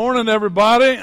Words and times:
Morning, 0.00 0.30
everybody. 0.30 0.98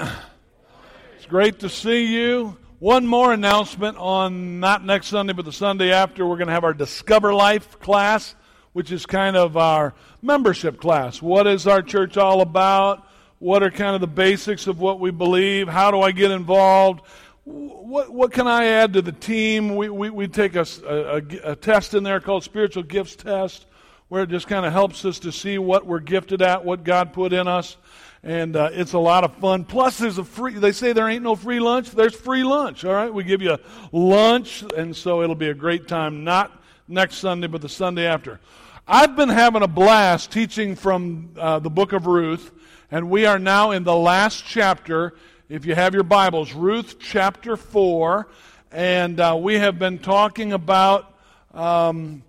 It's 1.17 1.27
great 1.27 1.59
to 1.59 1.69
see 1.69 2.15
you. 2.15 2.57
One 2.79 3.05
more 3.05 3.31
announcement 3.31 3.95
on 3.95 4.59
not 4.59 4.83
next 4.83 5.09
Sunday, 5.09 5.33
but 5.33 5.45
the 5.45 5.51
Sunday 5.51 5.91
after. 5.91 6.25
We're 6.25 6.37
going 6.37 6.47
to 6.47 6.53
have 6.53 6.63
our 6.63 6.73
Discover 6.73 7.35
Life 7.35 7.79
class, 7.79 8.33
which 8.73 8.91
is 8.91 9.05
kind 9.05 9.37
of 9.37 9.55
our 9.55 9.93
membership 10.23 10.81
class. 10.81 11.21
What 11.21 11.45
is 11.45 11.67
our 11.67 11.83
church 11.83 12.17
all 12.17 12.41
about? 12.41 13.07
What 13.37 13.61
are 13.61 13.69
kind 13.69 13.93
of 13.93 14.01
the 14.01 14.07
basics 14.07 14.65
of 14.65 14.79
what 14.79 14.99
we 14.99 15.11
believe? 15.11 15.67
How 15.67 15.91
do 15.91 16.01
I 16.01 16.11
get 16.11 16.31
involved? 16.31 17.01
What, 17.43 18.11
what 18.11 18.31
can 18.31 18.47
I 18.47 18.65
add 18.65 18.93
to 18.93 19.03
the 19.03 19.11
team? 19.11 19.75
We, 19.75 19.89
we, 19.89 20.09
we 20.09 20.27
take 20.27 20.55
a, 20.55 20.65
a, 20.87 21.51
a 21.51 21.55
test 21.55 21.93
in 21.93 22.01
there 22.01 22.19
called 22.19 22.43
Spiritual 22.43 22.81
Gifts 22.81 23.15
Test, 23.15 23.67
where 24.07 24.23
it 24.23 24.31
just 24.31 24.47
kind 24.47 24.65
of 24.65 24.73
helps 24.73 25.05
us 25.05 25.19
to 25.19 25.31
see 25.31 25.59
what 25.59 25.85
we're 25.85 25.99
gifted 25.99 26.41
at, 26.41 26.65
what 26.65 26.83
God 26.83 27.13
put 27.13 27.31
in 27.31 27.47
us 27.47 27.77
and 28.23 28.55
uh, 28.55 28.69
it's 28.71 28.93
a 28.93 28.99
lot 28.99 29.23
of 29.23 29.35
fun. 29.35 29.63
Plus, 29.63 29.97
there's 29.97 30.17
a 30.17 30.23
free. 30.23 30.53
They 30.53 30.71
say 30.71 30.93
there 30.93 31.07
ain't 31.07 31.23
no 31.23 31.35
free 31.35 31.59
lunch. 31.59 31.91
There's 31.91 32.15
free 32.15 32.43
lunch. 32.43 32.83
All 32.83 32.93
right, 32.93 33.13
we 33.13 33.23
give 33.23 33.41
you 33.41 33.57
lunch, 33.91 34.63
and 34.75 34.95
so 34.95 35.21
it'll 35.21 35.35
be 35.35 35.49
a 35.49 35.53
great 35.53 35.87
time. 35.87 36.23
Not 36.23 36.51
next 36.87 37.17
Sunday, 37.17 37.47
but 37.47 37.61
the 37.61 37.69
Sunday 37.69 38.05
after. 38.05 38.39
I've 38.87 39.15
been 39.15 39.29
having 39.29 39.63
a 39.63 39.67
blast 39.67 40.31
teaching 40.31 40.75
from 40.75 41.31
uh, 41.37 41.59
the 41.59 41.69
book 41.69 41.93
of 41.93 42.07
Ruth, 42.07 42.51
and 42.89 43.09
we 43.09 43.25
are 43.25 43.39
now 43.39 43.71
in 43.71 43.83
the 43.83 43.95
last 43.95 44.45
chapter. 44.45 45.13
If 45.49 45.65
you 45.65 45.75
have 45.75 45.93
your 45.93 46.03
Bibles, 46.03 46.53
Ruth 46.53 46.95
chapter 46.99 47.55
four, 47.55 48.27
and 48.71 49.19
uh, 49.19 49.37
we 49.39 49.55
have 49.55 49.79
been 49.79 49.99
talking 49.99 50.53
about. 50.53 51.13
Um, 51.53 52.23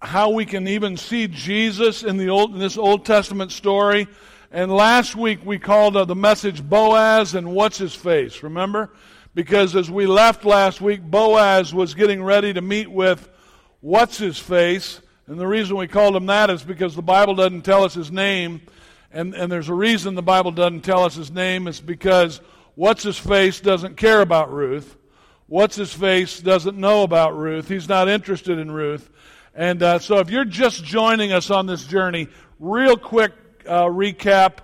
how 0.00 0.28
we 0.28 0.44
can 0.44 0.68
even 0.68 0.98
see 0.98 1.26
Jesus 1.26 2.02
in 2.02 2.18
the 2.18 2.28
old 2.28 2.52
in 2.52 2.58
this 2.58 2.76
Old 2.76 3.06
Testament 3.06 3.50
story. 3.52 4.06
And 4.54 4.70
last 4.70 5.16
week 5.16 5.44
we 5.44 5.58
called 5.58 5.94
the 5.94 6.14
message 6.14 6.62
Boaz 6.62 7.34
and 7.34 7.50
What's 7.56 7.76
His 7.76 7.92
Face, 7.92 8.44
remember? 8.44 8.92
Because 9.34 9.74
as 9.74 9.90
we 9.90 10.06
left 10.06 10.44
last 10.44 10.80
week, 10.80 11.02
Boaz 11.02 11.74
was 11.74 11.94
getting 11.94 12.22
ready 12.22 12.52
to 12.52 12.60
meet 12.60 12.88
with 12.88 13.28
What's 13.80 14.16
His 14.16 14.38
Face. 14.38 15.00
And 15.26 15.40
the 15.40 15.46
reason 15.48 15.76
we 15.76 15.88
called 15.88 16.14
him 16.14 16.26
that 16.26 16.50
is 16.50 16.62
because 16.62 16.94
the 16.94 17.02
Bible 17.02 17.34
doesn't 17.34 17.62
tell 17.62 17.82
us 17.82 17.94
his 17.94 18.12
name. 18.12 18.62
And, 19.10 19.34
and 19.34 19.50
there's 19.50 19.70
a 19.70 19.74
reason 19.74 20.14
the 20.14 20.22
Bible 20.22 20.52
doesn't 20.52 20.82
tell 20.82 21.02
us 21.02 21.16
his 21.16 21.32
name. 21.32 21.66
It's 21.66 21.80
because 21.80 22.40
What's 22.76 23.02
His 23.02 23.18
Face 23.18 23.58
doesn't 23.58 23.96
care 23.96 24.20
about 24.20 24.52
Ruth. 24.52 24.96
What's 25.48 25.74
His 25.74 25.92
Face 25.92 26.38
doesn't 26.38 26.78
know 26.78 27.02
about 27.02 27.36
Ruth. 27.36 27.66
He's 27.66 27.88
not 27.88 28.08
interested 28.08 28.60
in 28.60 28.70
Ruth. 28.70 29.10
And 29.52 29.82
uh, 29.82 29.98
so 29.98 30.18
if 30.18 30.30
you're 30.30 30.44
just 30.44 30.84
joining 30.84 31.32
us 31.32 31.50
on 31.50 31.66
this 31.66 31.84
journey, 31.84 32.28
real 32.60 32.96
quick 32.96 33.32
uh, 33.66 33.84
recap. 33.84 34.58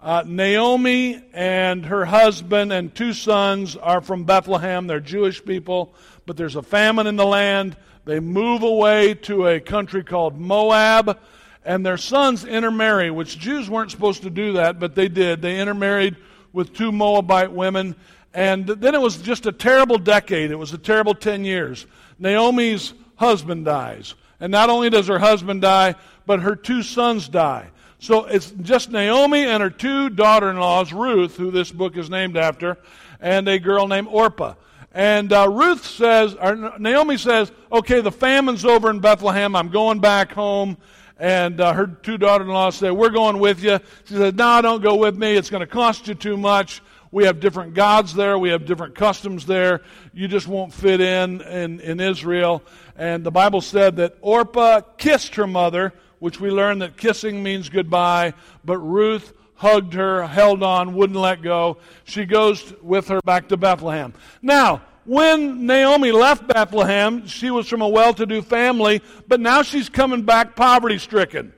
Uh, 0.00 0.22
Naomi 0.26 1.22
and 1.32 1.86
her 1.86 2.04
husband 2.04 2.72
and 2.72 2.94
two 2.94 3.12
sons 3.12 3.74
are 3.76 4.02
from 4.02 4.24
Bethlehem. 4.24 4.86
They're 4.86 5.00
Jewish 5.00 5.42
people, 5.44 5.94
but 6.26 6.36
there's 6.36 6.56
a 6.56 6.62
famine 6.62 7.06
in 7.06 7.16
the 7.16 7.24
land. 7.24 7.76
They 8.04 8.20
move 8.20 8.62
away 8.62 9.14
to 9.14 9.46
a 9.46 9.60
country 9.60 10.04
called 10.04 10.38
Moab, 10.38 11.18
and 11.64 11.86
their 11.86 11.96
sons 11.96 12.44
intermarry, 12.44 13.10
which 13.10 13.38
Jews 13.38 13.70
weren't 13.70 13.90
supposed 13.90 14.22
to 14.24 14.30
do 14.30 14.52
that, 14.54 14.78
but 14.78 14.94
they 14.94 15.08
did. 15.08 15.40
They 15.40 15.58
intermarried 15.58 16.16
with 16.52 16.74
two 16.74 16.92
Moabite 16.92 17.52
women, 17.52 17.96
and 18.34 18.66
then 18.66 18.94
it 18.94 19.00
was 19.00 19.16
just 19.16 19.46
a 19.46 19.52
terrible 19.52 19.96
decade. 19.96 20.50
It 20.50 20.56
was 20.56 20.74
a 20.74 20.78
terrible 20.78 21.14
10 21.14 21.46
years. 21.46 21.86
Naomi's 22.18 22.92
husband 23.16 23.64
dies. 23.64 24.14
And 24.38 24.50
not 24.50 24.68
only 24.68 24.90
does 24.90 25.08
her 25.08 25.18
husband 25.18 25.62
die, 25.62 25.94
but 26.26 26.40
her 26.40 26.56
two 26.56 26.82
sons 26.82 27.28
die. 27.28 27.70
So 27.98 28.26
it's 28.26 28.50
just 28.50 28.90
Naomi 28.90 29.44
and 29.44 29.62
her 29.62 29.70
two 29.70 30.10
daughter 30.10 30.50
in 30.50 30.58
laws, 30.58 30.92
Ruth, 30.92 31.36
who 31.36 31.50
this 31.50 31.72
book 31.72 31.96
is 31.96 32.10
named 32.10 32.36
after, 32.36 32.76
and 33.20 33.48
a 33.48 33.58
girl 33.58 33.88
named 33.88 34.08
Orpah. 34.10 34.54
And 34.92 35.32
uh, 35.32 35.48
Ruth 35.50 35.84
says, 35.84 36.34
or 36.34 36.78
Naomi 36.78 37.16
says, 37.16 37.50
okay, 37.72 38.00
the 38.00 38.12
famine's 38.12 38.64
over 38.64 38.90
in 38.90 39.00
Bethlehem. 39.00 39.56
I'm 39.56 39.70
going 39.70 40.00
back 40.00 40.32
home. 40.32 40.76
And 41.18 41.60
uh, 41.60 41.72
her 41.72 41.86
two 41.86 42.18
daughter 42.18 42.44
in 42.44 42.50
laws 42.50 42.74
say, 42.76 42.90
We're 42.90 43.10
going 43.10 43.38
with 43.38 43.62
you. 43.62 43.78
She 44.04 44.14
said, 44.14 44.36
No, 44.36 44.60
don't 44.60 44.82
go 44.82 44.96
with 44.96 45.16
me. 45.16 45.36
It's 45.36 45.48
going 45.48 45.60
to 45.60 45.66
cost 45.66 46.08
you 46.08 46.14
too 46.14 46.36
much. 46.36 46.82
We 47.12 47.24
have 47.26 47.38
different 47.38 47.74
gods 47.74 48.12
there. 48.14 48.36
We 48.36 48.48
have 48.48 48.66
different 48.66 48.96
customs 48.96 49.46
there. 49.46 49.82
You 50.12 50.26
just 50.26 50.48
won't 50.48 50.72
fit 50.72 51.00
in 51.00 51.40
in, 51.42 51.78
in 51.78 52.00
Israel. 52.00 52.64
And 52.96 53.22
the 53.22 53.30
Bible 53.30 53.60
said 53.60 53.96
that 53.96 54.16
Orpah 54.20 54.80
kissed 54.98 55.36
her 55.36 55.46
mother 55.46 55.92
which 56.18 56.40
we 56.40 56.50
learned 56.50 56.82
that 56.82 56.96
kissing 56.96 57.42
means 57.42 57.68
goodbye, 57.68 58.34
but 58.64 58.78
Ruth 58.78 59.32
hugged 59.54 59.94
her, 59.94 60.26
held 60.26 60.62
on, 60.62 60.94
wouldn't 60.94 61.18
let 61.18 61.42
go. 61.42 61.78
She 62.04 62.24
goes 62.24 62.74
with 62.82 63.08
her 63.08 63.20
back 63.24 63.48
to 63.48 63.56
Bethlehem. 63.56 64.14
Now, 64.42 64.82
when 65.04 65.66
Naomi 65.66 66.12
left 66.12 66.48
Bethlehem, 66.48 67.26
she 67.26 67.50
was 67.50 67.68
from 67.68 67.82
a 67.82 67.88
well 67.88 68.14
to 68.14 68.26
do 68.26 68.42
family, 68.42 69.02
but 69.28 69.40
now 69.40 69.62
she's 69.62 69.88
coming 69.88 70.22
back 70.22 70.56
poverty 70.56 70.98
stricken. 70.98 71.52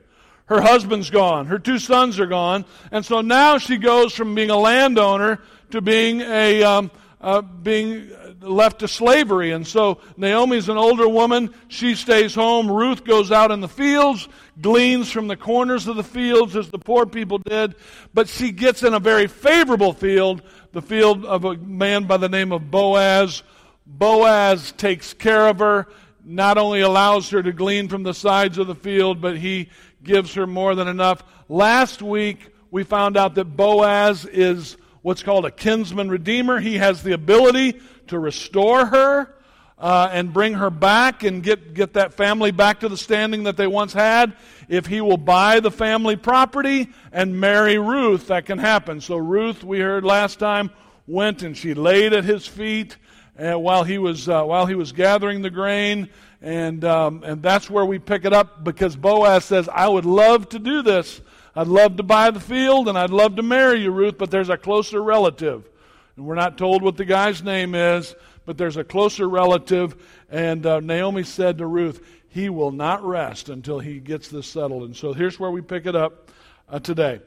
Her 0.45 0.61
husband's 0.61 1.09
gone, 1.09 1.47
her 1.47 1.59
two 1.59 1.79
sons 1.79 2.19
are 2.19 2.25
gone, 2.25 2.65
and 2.91 3.05
so 3.05 3.21
now 3.21 3.57
she 3.57 3.77
goes 3.77 4.13
from 4.13 4.33
being 4.33 4.49
a 4.49 4.57
landowner 4.57 5.41
to 5.71 5.81
being 5.81 6.21
a 6.21 6.63
um, 6.63 6.91
uh, 7.19 7.41
being 7.41 8.09
left 8.41 8.79
to 8.79 8.87
slavery. 8.87 9.51
And 9.51 9.65
so 9.65 9.99
Naomi's 10.15 10.69
an 10.69 10.77
older 10.77 11.07
woman. 11.07 11.53
She 11.67 11.95
stays 11.95 12.35
home. 12.35 12.71
Ruth 12.71 13.03
goes 13.03 13.31
out 13.31 13.51
in 13.51 13.61
the 13.61 13.67
fields, 13.67 14.27
gleans 14.61 15.11
from 15.11 15.27
the 15.27 15.37
corners 15.37 15.87
of 15.87 15.95
the 15.95 16.03
fields 16.03 16.55
as 16.55 16.69
the 16.69 16.79
poor 16.79 17.05
people 17.05 17.37
did. 17.39 17.75
But 18.13 18.27
she 18.27 18.51
gets 18.51 18.83
in 18.83 18.93
a 18.93 18.99
very 18.99 19.27
favorable 19.27 19.93
field, 19.93 20.41
the 20.71 20.81
field 20.81 21.25
of 21.25 21.45
a 21.45 21.55
man 21.57 22.05
by 22.05 22.17
the 22.17 22.29
name 22.29 22.51
of 22.51 22.71
Boaz. 22.71 23.43
Boaz 23.85 24.73
takes 24.73 25.13
care 25.13 25.47
of 25.47 25.59
her, 25.59 25.87
not 26.23 26.57
only 26.57 26.81
allows 26.81 27.29
her 27.29 27.41
to 27.41 27.53
glean 27.53 27.87
from 27.87 28.03
the 28.03 28.13
sides 28.13 28.57
of 28.57 28.67
the 28.67 28.75
field, 28.75 29.21
but 29.21 29.37
he 29.37 29.69
gives 30.03 30.33
her 30.33 30.45
more 30.45 30.75
than 30.75 30.87
enough. 30.87 31.23
Last 31.47 32.01
week, 32.01 32.49
we 32.69 32.83
found 32.83 33.15
out 33.15 33.35
that 33.35 33.45
Boaz 33.45 34.25
is 34.25 34.75
what's 35.01 35.23
called 35.23 35.45
a 35.45 35.51
kinsman 35.51 36.09
redeemer. 36.09 36.59
He 36.59 36.77
has 36.77 37.01
the 37.01 37.13
ability 37.13 37.79
to 38.09 38.19
restore 38.19 38.85
her 38.85 39.35
uh, 39.79 40.09
and 40.11 40.33
bring 40.33 40.53
her 40.55 40.69
back 40.69 41.23
and 41.23 41.43
get, 41.43 41.73
get 41.73 41.93
that 41.93 42.13
family 42.13 42.51
back 42.51 42.79
to 42.79 42.89
the 42.89 42.97
standing 42.97 43.43
that 43.43 43.57
they 43.57 43.67
once 43.67 43.93
had. 43.93 44.35
If 44.67 44.87
he 44.87 45.01
will 45.01 45.17
buy 45.17 45.59
the 45.59 45.71
family 45.71 46.15
property 46.15 46.89
and 47.11 47.39
marry 47.39 47.77
Ruth, 47.77 48.27
that 48.27 48.45
can 48.45 48.57
happen. 48.57 49.01
So 49.01 49.17
Ruth, 49.17 49.63
we 49.63 49.79
heard 49.79 50.03
last 50.03 50.39
time, 50.39 50.71
went 51.05 51.43
and 51.43 51.55
she 51.55 51.73
laid 51.73 52.13
at 52.13 52.23
his 52.23 52.47
feet 52.47 52.97
uh, 53.39 53.57
while 53.57 53.83
he 53.83 53.97
was 53.97 54.27
uh, 54.27 54.43
while 54.43 54.65
he 54.65 54.75
was 54.75 54.91
gathering 54.91 55.41
the 55.41 55.49
grain, 55.49 56.09
and 56.41 56.83
um, 56.83 57.23
and 57.23 57.41
that's 57.41 57.69
where 57.69 57.85
we 57.85 57.99
pick 57.99 58.25
it 58.25 58.33
up 58.33 58.63
because 58.63 58.95
Boaz 58.95 59.45
says, 59.45 59.69
"I 59.69 59.87
would 59.87 60.05
love 60.05 60.49
to 60.49 60.59
do 60.59 60.81
this. 60.81 61.21
I'd 61.55 61.67
love 61.67 61.97
to 61.97 62.03
buy 62.03 62.31
the 62.31 62.39
field 62.39 62.87
and 62.87 62.97
I'd 62.97 63.09
love 63.09 63.35
to 63.37 63.43
marry 63.43 63.81
you, 63.81 63.91
Ruth, 63.91 64.17
but 64.17 64.31
there's 64.31 64.49
a 64.49 64.57
closer 64.57 65.01
relative." 65.01 65.69
And 66.17 66.25
we're 66.25 66.35
not 66.35 66.57
told 66.57 66.81
what 66.81 66.97
the 66.97 67.05
guy's 67.05 67.43
name 67.43 67.75
is, 67.75 68.15
but 68.45 68.57
there's 68.57 68.75
a 68.75 68.83
closer 68.83 69.29
relative. 69.29 69.95
And 70.31 70.65
uh, 70.65 70.79
Naomi 70.79 71.23
said 71.23 71.59
to 71.59 71.67
Ruth, 71.67 72.03
He 72.29 72.49
will 72.49 72.71
not 72.71 73.05
rest 73.05 73.49
until 73.49 73.77
he 73.77 73.99
gets 73.99 74.27
this 74.27 74.47
settled. 74.47 74.83
And 74.83 74.95
so 74.95 75.13
here's 75.13 75.39
where 75.39 75.51
we 75.51 75.61
pick 75.61 75.85
it 75.85 75.95
up 75.95 76.31
uh, 76.67 76.79
today. 76.79 77.21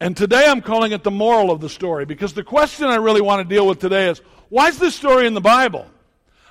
And 0.00 0.16
today 0.16 0.44
I'm 0.46 0.60
calling 0.60 0.90
it 0.90 1.04
the 1.04 1.10
moral 1.10 1.52
of 1.52 1.60
the 1.60 1.68
story 1.68 2.04
because 2.04 2.34
the 2.34 2.42
question 2.42 2.86
I 2.86 2.96
really 2.96 3.20
want 3.20 3.48
to 3.48 3.54
deal 3.54 3.66
with 3.66 3.78
today 3.78 4.08
is 4.08 4.20
why 4.48 4.68
is 4.68 4.78
this 4.78 4.96
story 4.96 5.28
in 5.28 5.34
the 5.34 5.40
Bible? 5.40 5.86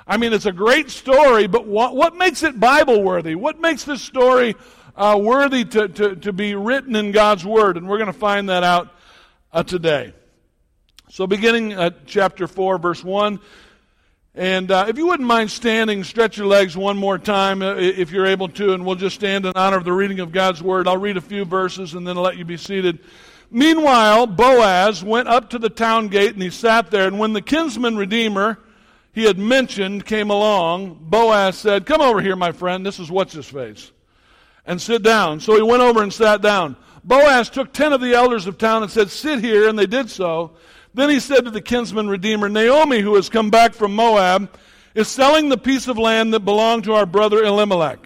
I 0.07 0.15
mean, 0.15 0.31
it's 0.31 0.45
a 0.45 0.53
great 0.53 0.89
story, 0.89 1.47
but 1.47 1.67
what, 1.67 1.93
what 1.93 2.15
makes 2.15 2.41
it 2.43 2.57
Bible 2.59 3.03
worthy? 3.03 3.35
What 3.35 3.59
makes 3.59 3.83
this 3.83 4.01
story 4.01 4.55
uh, 4.95 5.19
worthy 5.21 5.65
to, 5.65 5.89
to, 5.89 6.15
to 6.15 6.31
be 6.31 6.55
written 6.55 6.95
in 6.95 7.11
God's 7.11 7.43
Word? 7.43 7.75
And 7.75 7.87
we're 7.87 7.97
going 7.97 8.07
to 8.07 8.13
find 8.13 8.49
that 8.49 8.63
out 8.63 8.93
uh, 9.51 9.63
today. 9.63 10.13
So, 11.15 11.25
beginning 11.25 11.71
at 11.71 12.05
chapter 12.05 12.45
4, 12.45 12.77
verse 12.77 13.01
1. 13.01 13.39
And 14.33 14.69
uh, 14.69 14.87
if 14.89 14.97
you 14.97 15.07
wouldn't 15.07 15.25
mind 15.25 15.49
standing, 15.49 16.03
stretch 16.03 16.37
your 16.37 16.45
legs 16.45 16.75
one 16.75 16.97
more 16.97 17.17
time 17.17 17.61
uh, 17.61 17.75
if 17.75 18.11
you're 18.11 18.25
able 18.25 18.49
to, 18.49 18.73
and 18.73 18.85
we'll 18.85 18.97
just 18.97 19.15
stand 19.15 19.45
in 19.45 19.53
honor 19.55 19.77
of 19.77 19.85
the 19.85 19.93
reading 19.93 20.19
of 20.19 20.33
God's 20.33 20.61
Word. 20.61 20.89
I'll 20.89 20.97
read 20.97 21.15
a 21.15 21.21
few 21.21 21.45
verses 21.45 21.93
and 21.93 22.05
then 22.05 22.17
I'll 22.17 22.23
let 22.23 22.35
you 22.35 22.43
be 22.43 22.57
seated. 22.57 22.99
Meanwhile, 23.49 24.27
Boaz 24.27 25.05
went 25.05 25.29
up 25.29 25.51
to 25.51 25.57
the 25.57 25.69
town 25.69 26.09
gate 26.09 26.33
and 26.33 26.43
he 26.43 26.49
sat 26.49 26.91
there. 26.91 27.07
And 27.07 27.17
when 27.17 27.31
the 27.31 27.41
kinsman 27.41 27.95
redeemer 27.95 28.59
he 29.13 29.23
had 29.23 29.39
mentioned 29.39 30.05
came 30.05 30.29
along, 30.29 30.97
Boaz 30.99 31.57
said, 31.57 31.85
Come 31.85 32.01
over 32.01 32.19
here, 32.19 32.35
my 32.35 32.51
friend. 32.51 32.85
This 32.85 32.99
is 32.99 33.09
what's 33.09 33.31
his 33.31 33.47
face. 33.47 33.89
And 34.65 34.81
sit 34.81 35.01
down. 35.01 35.39
So 35.39 35.55
he 35.55 35.61
went 35.61 35.81
over 35.81 36.03
and 36.03 36.11
sat 36.11 36.41
down. 36.41 36.75
Boaz 37.05 37.49
took 37.49 37.71
ten 37.71 37.93
of 37.93 38.01
the 38.01 38.15
elders 38.15 38.47
of 38.47 38.57
town 38.57 38.83
and 38.83 38.91
said, 38.91 39.09
Sit 39.09 39.39
here. 39.39 39.69
And 39.69 39.79
they 39.79 39.87
did 39.87 40.09
so. 40.09 40.57
Then 40.95 41.09
he 41.09 41.19
said 41.19 41.43
to 41.43 41.51
the 41.51 41.61
kinsman 41.61 42.07
redeemer, 42.07 42.47
Naomi, 42.47 43.01
who 43.01 43.15
has 43.15 43.27
come 43.27 43.49
back 43.49 43.73
from 43.73 43.93
Moab, 43.93 44.49
is 44.93 45.09
selling 45.09 45.49
the 45.49 45.57
piece 45.57 45.89
of 45.89 45.97
land 45.97 46.33
that 46.33 46.39
belonged 46.39 46.85
to 46.85 46.93
our 46.93 47.05
brother 47.05 47.43
Elimelech. 47.43 47.99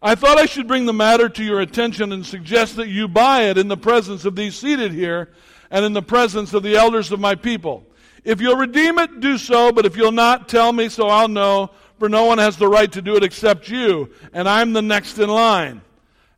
I 0.00 0.14
thought 0.14 0.38
I 0.38 0.46
should 0.46 0.68
bring 0.68 0.86
the 0.86 0.92
matter 0.92 1.28
to 1.28 1.42
your 1.42 1.60
attention 1.60 2.12
and 2.12 2.24
suggest 2.24 2.76
that 2.76 2.86
you 2.86 3.08
buy 3.08 3.44
it 3.44 3.58
in 3.58 3.66
the 3.66 3.76
presence 3.76 4.24
of 4.24 4.36
these 4.36 4.54
seated 4.54 4.92
here 4.92 5.30
and 5.72 5.84
in 5.84 5.92
the 5.92 6.02
presence 6.02 6.54
of 6.54 6.62
the 6.62 6.76
elders 6.76 7.10
of 7.10 7.18
my 7.18 7.34
people. 7.34 7.84
If 8.22 8.40
you'll 8.40 8.56
redeem 8.56 9.00
it, 9.00 9.18
do 9.18 9.36
so, 9.36 9.72
but 9.72 9.84
if 9.84 9.96
you'll 9.96 10.12
not, 10.12 10.48
tell 10.48 10.72
me 10.72 10.88
so 10.88 11.08
I'll 11.08 11.26
know, 11.26 11.70
for 11.98 12.08
no 12.08 12.26
one 12.26 12.38
has 12.38 12.56
the 12.56 12.68
right 12.68 12.92
to 12.92 13.02
do 13.02 13.16
it 13.16 13.24
except 13.24 13.68
you, 13.68 14.10
and 14.32 14.48
I'm 14.48 14.72
the 14.72 14.82
next 14.82 15.18
in 15.18 15.28
line. 15.28 15.80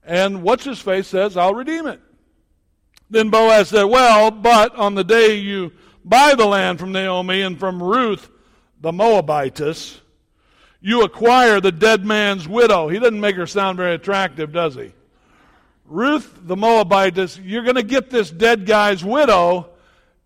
And 0.05 0.43
what's 0.43 0.65
his 0.65 0.81
face 0.81 1.09
says, 1.09 1.37
I'll 1.37 1.55
redeem 1.55 1.87
it. 1.87 2.01
Then 3.11 3.31
Boaz 3.31 3.69
said, 3.69 3.85
Well, 3.85 4.31
but 4.31 4.75
on 4.75 4.95
the 4.95 5.05
day 5.05 5.37
you 5.37 5.73
buy 6.05 6.35
the 6.35 6.47
land 6.47 6.79
from 6.79 6.93
Naomi 6.93 7.43
and 7.43 7.59
from 7.59 7.83
Ruth, 7.83 8.29
the 8.81 8.93
Moabitess, 8.93 10.01
you 10.81 11.03
acquire 11.03 11.61
the 11.61 11.73
dead 11.73 12.05
man's 12.05 12.49
widow. 12.49 12.89
He 12.89 12.99
doesn't 12.99 13.21
make 13.21 13.37
her 13.37 13.47
sound 13.47 13.77
very 13.77 13.95
attractive, 13.95 14.53
does 14.53 14.75
he? 14.75 14.93
Ruth 15.87 16.39
the 16.43 16.57
Moabitess, 16.57 17.39
you're 17.43 17.63
going 17.63 17.77
to 17.77 17.83
get 17.83 18.11
this 18.11 18.31
dead 18.31 18.67
guy's 18.67 19.05
widow 19.05 19.71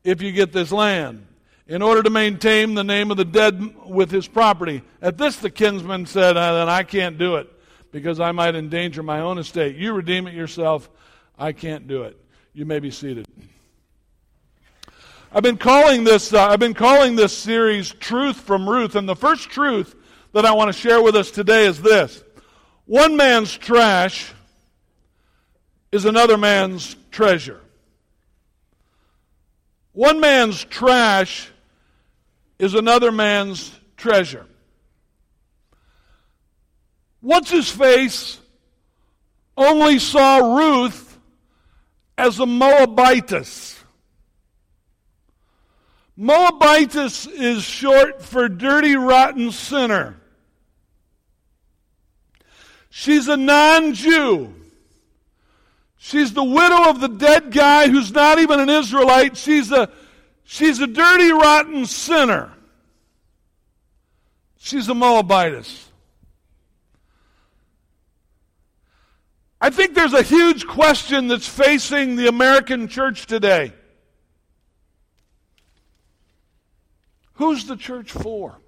if 0.05 0.23
you 0.23 0.33
get 0.33 0.53
this 0.53 0.73
land 0.73 1.27
in 1.67 1.83
order 1.83 2.03
to 2.03 2.11
maintain 2.11 2.75
the 2.75 2.85
name 2.85 3.11
of 3.11 3.17
the 3.17 3.25
dead 3.25 3.75
with 3.87 4.11
his 4.11 4.27
property. 4.27 4.83
At 5.01 5.19
this, 5.19 5.37
the 5.37 5.51
kinsman 5.51 6.07
said, 6.07 6.37
uh, 6.37 6.55
Then 6.55 6.69
I 6.69 6.83
can't 6.83 7.17
do 7.17 7.37
it 7.37 7.49
because 7.93 8.21
I 8.21 8.33
might 8.33 8.55
endanger 8.55 9.03
my 9.03 9.21
own 9.21 9.39
estate. 9.39 9.77
You 9.77 9.93
redeem 9.93 10.27
it 10.27 10.35
yourself. 10.35 10.91
I 11.39 11.53
can't 11.53 11.87
do 11.87 12.03
it. 12.03 12.20
You 12.53 12.67
may 12.67 12.81
be 12.81 12.91
seated. 12.91 13.27
I've 15.33 15.45
been 15.45 15.57
calling 15.57 16.03
this 16.03 16.33
uh, 16.33 16.49
I've 16.49 16.59
been 16.59 16.75
calling 16.75 17.15
this 17.15 17.37
series 17.37 17.93
Truth 17.93 18.41
from 18.41 18.69
Ruth 18.69 18.97
and 18.97 19.09
the 19.09 19.15
first 19.15 19.51
truth 19.51 19.95
that 20.33 20.45
I 20.45 20.51
want 20.53 20.67
to 20.67 20.73
share 20.73 21.01
with 21.01 21.15
us 21.15 21.31
today 21.31 21.67
is 21.67 21.81
this. 21.81 22.25
One 22.87 23.17
man's 23.17 23.57
trash 23.57 24.33
is 25.93 26.07
another 26.07 26.37
man's 26.37 26.97
treasure. 27.13 27.61
One 29.93 30.19
man's 30.19 30.65
trash 30.65 31.49
is 32.59 32.75
another 32.75 33.13
man's 33.13 33.73
treasure. 33.97 34.47
What's 37.21 37.51
his 37.51 37.71
face 37.71 38.41
only 39.57 40.01
saw 40.01 40.57
Ruth 40.57 41.10
as 42.21 42.39
a 42.39 42.47
Moabitess. 42.47 43.83
Moabitess 46.17 47.27
is 47.27 47.63
short 47.63 48.23
for 48.23 48.49
dirty, 48.49 48.95
rotten 48.95 49.51
sinner. 49.51 50.17
She's 52.91 53.27
a 53.29 53.37
non 53.37 53.95
Jew. 53.95 54.55
She's 55.97 56.33
the 56.33 56.45
widow 56.45 56.91
of 56.91 57.01
the 57.01 57.09
dead 57.09 57.53
guy 57.53 57.89
who's 57.89 58.13
not 58.13 58.39
even 58.39 58.61
an 58.61 58.69
Israelite. 58.69 59.37
She's 59.37 59.73
a, 59.73 59.91
she's 60.45 60.81
a 60.81 60.87
dirty, 60.87 61.33
rotten 61.33 61.87
sinner. 61.87 62.53
She's 64.59 64.89
a 64.89 64.95
Moabitess. 64.95 65.90
I 69.61 69.71
think 69.71 69.95
there's 69.95 70.15
a 70.15 70.23
huge 70.23 70.67
question 70.67 71.29
that's 71.29 71.47
facing 71.47 72.17
the 72.17 72.29
American 72.29 72.89
church 72.89 73.27
today. 73.27 73.75
Who's 77.35 77.67
the 77.67 77.77
church 77.77 78.11
for? 78.11 78.59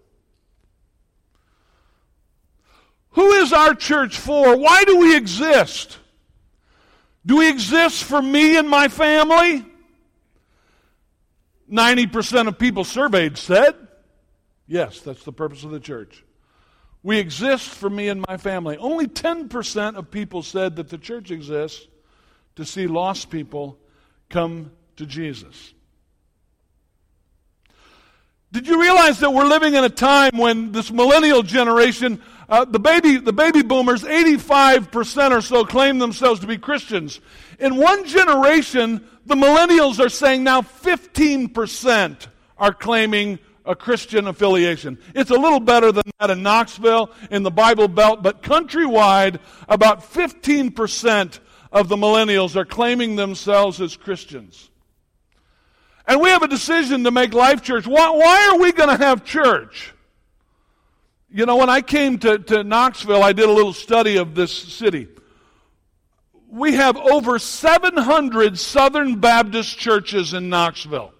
Who 3.10 3.32
is 3.32 3.52
our 3.52 3.74
church 3.74 4.18
for? 4.18 4.56
Why 4.56 4.84
do 4.84 4.98
we 4.98 5.16
exist? 5.16 5.98
Do 7.24 7.38
we 7.38 7.48
exist 7.48 8.04
for 8.04 8.20
me 8.20 8.56
and 8.56 8.68
my 8.68 8.88
family? 8.88 9.64
90% 11.70 12.48
of 12.48 12.58
people 12.58 12.84
surveyed 12.84 13.38
said, 13.38 13.74
yes, 14.66 15.00
that's 15.00 15.22
the 15.24 15.32
purpose 15.32 15.64
of 15.64 15.70
the 15.70 15.80
church. 15.80 16.24
We 17.02 17.18
exist 17.18 17.68
for 17.68 17.90
me 17.90 18.08
and 18.08 18.24
my 18.28 18.36
family. 18.36 18.76
Only 18.76 19.08
10% 19.08 19.96
of 19.96 20.10
people 20.10 20.42
said 20.42 20.76
that 20.76 20.88
the 20.88 20.98
church 20.98 21.30
exists 21.30 21.86
to 22.56 22.64
see 22.64 22.86
lost 22.86 23.30
people 23.30 23.78
come 24.28 24.70
to 24.96 25.06
Jesus. 25.06 25.74
Did 28.52 28.66
you 28.66 28.80
realize 28.80 29.18
that 29.20 29.30
we're 29.30 29.46
living 29.46 29.74
in 29.74 29.82
a 29.82 29.88
time 29.88 30.36
when 30.36 30.72
this 30.72 30.92
millennial 30.92 31.42
generation 31.42 32.22
uh, 32.52 32.66
the, 32.66 32.78
baby, 32.78 33.16
the 33.16 33.32
baby 33.32 33.62
boomers, 33.62 34.02
85% 34.02 35.30
or 35.30 35.40
so 35.40 35.64
claim 35.64 35.98
themselves 35.98 36.40
to 36.40 36.46
be 36.46 36.58
Christians. 36.58 37.18
In 37.58 37.76
one 37.76 38.04
generation, 38.04 39.08
the 39.24 39.34
millennials 39.34 39.98
are 40.04 40.10
saying 40.10 40.44
now 40.44 40.60
15% 40.60 42.26
are 42.58 42.74
claiming 42.74 43.38
a 43.64 43.74
Christian 43.76 44.26
affiliation. 44.26 44.98
It's 45.14 45.30
a 45.30 45.38
little 45.38 45.60
better 45.60 45.92
than 45.92 46.04
that 46.18 46.30
in 46.30 46.42
Knoxville, 46.42 47.10
in 47.30 47.42
the 47.42 47.50
Bible 47.50 47.88
Belt, 47.88 48.22
but 48.22 48.42
countrywide, 48.42 49.38
about 49.68 50.02
15% 50.02 51.38
of 51.70 51.88
the 51.88 51.96
millennials 51.96 52.56
are 52.56 52.64
claiming 52.64 53.16
themselves 53.16 53.80
as 53.80 53.96
Christians. 53.96 54.70
And 56.06 56.20
we 56.20 56.30
have 56.30 56.42
a 56.42 56.48
decision 56.48 57.04
to 57.04 57.10
make 57.10 57.32
Life 57.32 57.62
Church. 57.62 57.86
Why, 57.86 58.10
why 58.10 58.48
are 58.48 58.58
we 58.58 58.72
going 58.72 58.88
to 58.88 59.02
have 59.02 59.24
church? 59.24 59.94
You 61.30 61.46
know, 61.46 61.56
when 61.56 61.70
I 61.70 61.80
came 61.80 62.18
to, 62.18 62.38
to 62.38 62.64
Knoxville, 62.64 63.22
I 63.22 63.32
did 63.32 63.48
a 63.48 63.52
little 63.52 63.72
study 63.72 64.16
of 64.16 64.34
this 64.34 64.52
city. 64.52 65.08
We 66.50 66.74
have 66.74 66.98
over 66.98 67.38
700 67.38 68.58
Southern 68.58 69.20
Baptist 69.20 69.78
churches 69.78 70.34
in 70.34 70.50
Knoxville. 70.50 71.14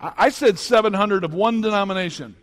I 0.00 0.28
said 0.28 0.58
700 0.58 1.24
of 1.24 1.34
one 1.34 1.60
denomination. 1.60 2.36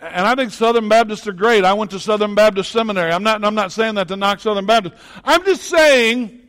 And 0.00 0.26
I 0.26 0.34
think 0.34 0.50
Southern 0.50 0.88
Baptists 0.88 1.26
are 1.28 1.32
great. 1.32 1.64
I 1.64 1.74
went 1.74 1.92
to 1.92 2.00
Southern 2.00 2.34
Baptist 2.34 2.72
Seminary. 2.72 3.12
I'm 3.12 3.22
not, 3.22 3.44
I'm 3.44 3.54
not 3.54 3.70
saying 3.70 3.94
that 3.96 4.08
to 4.08 4.16
knock 4.16 4.40
Southern 4.40 4.66
Baptists. 4.66 4.98
I'm 5.22 5.44
just 5.44 5.62
saying 5.62 6.40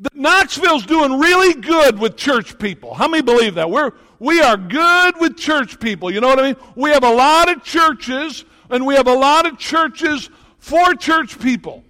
that 0.00 0.14
Knoxville's 0.14 0.84
doing 0.84 1.18
really 1.18 1.54
good 1.60 1.98
with 1.98 2.16
church 2.16 2.58
people. 2.58 2.94
How 2.94 3.08
many 3.08 3.22
believe 3.22 3.54
that? 3.54 3.70
We're, 3.70 3.92
we 4.18 4.40
are 4.40 4.56
good 4.56 5.14
with 5.18 5.38
church 5.38 5.80
people. 5.80 6.10
You 6.10 6.20
know 6.20 6.28
what 6.28 6.40
I 6.40 6.42
mean? 6.42 6.56
We 6.74 6.90
have 6.90 7.04
a 7.04 7.12
lot 7.12 7.48
of 7.48 7.62
churches, 7.64 8.44
and 8.68 8.84
we 8.84 8.94
have 8.94 9.06
a 9.06 9.14
lot 9.14 9.46
of 9.46 9.58
churches 9.58 10.28
for 10.58 10.94
church 10.94 11.38
people. 11.38 11.84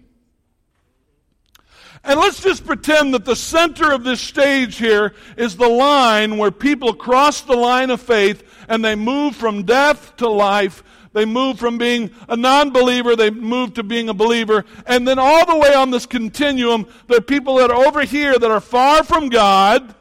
And 2.05 2.19
let's 2.21 2.41
just 2.41 2.65
pretend 2.65 3.15
that 3.15 3.25
the 3.25 3.37
center 3.37 3.93
of 3.93 4.05
this 4.05 4.21
stage 4.21 4.77
here 4.77 5.15
is 5.37 5.56
the 5.56 5.69
line 5.69 6.39
where 6.39 6.51
people 6.51 6.94
cross 6.94 7.41
the 7.41 7.56
line 7.56 7.91
of 7.91 8.01
faith 8.01 8.44
and 8.69 8.84
they 8.84 8.94
move 8.94 9.34
from 9.37 9.65
death 9.65 10.17
to 10.17 10.29
life. 10.29 10.82
They 11.13 11.25
move 11.25 11.58
from 11.58 11.79
being 11.79 12.11
a 12.29 12.37
non 12.37 12.70
believer, 12.70 13.17
they 13.17 13.31
move 13.31 13.75
to 13.75 13.82
being 13.82 14.08
a 14.08 14.15
believer. 14.15 14.65
And 14.87 15.08
then 15.08 15.19
all 15.19 15.44
the 15.46 15.56
way 15.56 15.75
on 15.75 15.91
this 15.91 16.06
continuum, 16.06 16.87
there 17.08 17.19
are 17.19 17.22
people 17.22 17.56
that 17.56 17.70
are 17.70 17.87
over 17.87 18.03
here 18.03 18.39
that 18.39 18.51
are 18.51 18.61
far 18.61 19.03
from 19.03 19.29
God 19.29 19.94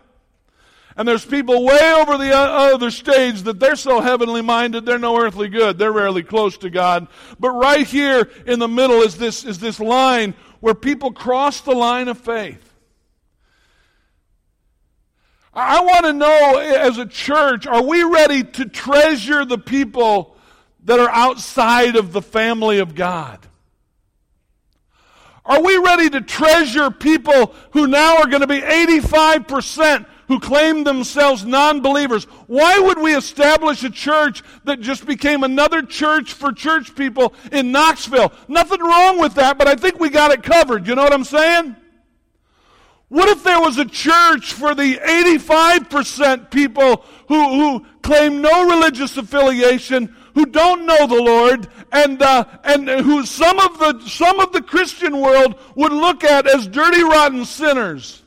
and 0.98 1.08
there's 1.08 1.24
people 1.24 1.64
way 1.64 1.94
over 1.94 2.18
the 2.18 2.36
other 2.36 2.90
stage 2.90 3.44
that 3.44 3.60
they're 3.60 3.76
so 3.76 4.02
heavenly 4.02 4.42
minded, 4.42 4.84
they're 4.84 4.98
no 4.98 5.22
earthly 5.22 5.48
good. 5.48 5.78
They're 5.78 5.92
rarely 5.92 6.24
close 6.24 6.58
to 6.60 6.72
God. 6.72 7.08
But 7.40 7.52
right 7.52 7.86
here 7.86 8.32
in 8.48 8.58
the 8.58 8.68
middle 8.68 9.02
is 9.04 9.16
this, 9.16 9.46
is 9.46 9.60
this 9.60 9.80
line 9.80 10.34
where 10.60 10.74
people 10.74 11.12
cross 11.12 11.62
the 11.62 11.74
line 11.74 12.08
of 12.08 12.18
faith. 12.18 12.64
I 15.54 15.82
want 15.82 16.06
to 16.06 16.14
know 16.14 16.60
as 16.60 16.98
a 17.00 17.06
church, 17.06 17.66
are 17.66 17.84
we 17.84 18.04
ready 18.04 18.44
to 18.44 18.66
treasure 18.66 19.44
the 19.44 19.58
people 19.58 20.36
that 20.84 21.00
are 21.00 21.10
outside 21.10 21.96
of 21.96 22.14
the 22.14 22.22
family 22.22 22.78
of 22.78 22.94
God? 22.94 23.40
Are 25.44 25.62
we 25.62 25.78
ready 25.78 26.10
to 26.12 26.22
treasure 26.22 26.92
people 26.92 27.56
who 27.72 27.88
now 27.88 28.18
are 28.18 28.28
going 28.28 28.42
to 28.42 28.48
be 28.48 28.60
85% 28.60 30.06
who 30.28 30.40
claim 30.40 30.84
themselves 30.84 31.46
non 31.46 31.82
believers. 31.82 32.26
Why 32.48 32.80
would 32.80 33.00
we 33.00 33.16
establish 33.16 33.84
a 33.84 33.90
church 33.90 34.44
that 34.66 34.82
just 34.82 35.06
became 35.06 35.44
another 35.44 35.82
church 35.82 36.34
for 36.34 36.52
church 36.52 36.96
people 36.96 37.34
in 37.52 37.72
Knoxville? 37.72 38.34
Nothing 38.48 38.82
wrong 38.82 39.20
with 39.20 39.36
that, 39.36 39.58
but 39.58 39.68
I 39.68 39.76
think 39.76 40.00
we 40.00 40.10
got 40.10 40.32
it 40.32 40.44
covered. 40.44 40.88
You 40.88 40.96
know 40.96 41.04
what 41.04 41.14
I'm 41.14 41.24
saying? 41.24 41.76
What 43.10 43.30
if 43.30 43.42
there 43.44 43.62
was 43.62 43.78
a 43.78 43.86
church 43.86 44.52
for 44.52 44.76
the 44.76 44.96
85% 44.96 46.52
people 46.52 47.06
who, 47.30 47.50
who 47.54 47.86
claim 48.02 48.42
no 48.42 48.68
religious 48.68 49.16
affiliation, 49.16 50.14
who 50.36 50.46
don't 50.46 50.86
know 50.86 51.08
the 51.08 51.22
Lord, 51.22 51.70
and, 51.94 52.22
uh, 52.22 52.44
and 52.66 52.90
who 52.90 53.26
some 53.26 53.60
of, 53.60 53.80
the, 53.80 54.02
some 54.08 54.42
of 54.42 54.52
the 54.52 54.62
Christian 54.62 55.22
world 55.22 55.58
would 55.76 55.94
look 55.94 56.26
at 56.26 56.48
as 56.48 56.68
dirty, 56.68 57.02
rotten 57.02 57.46
sinners? 57.46 58.24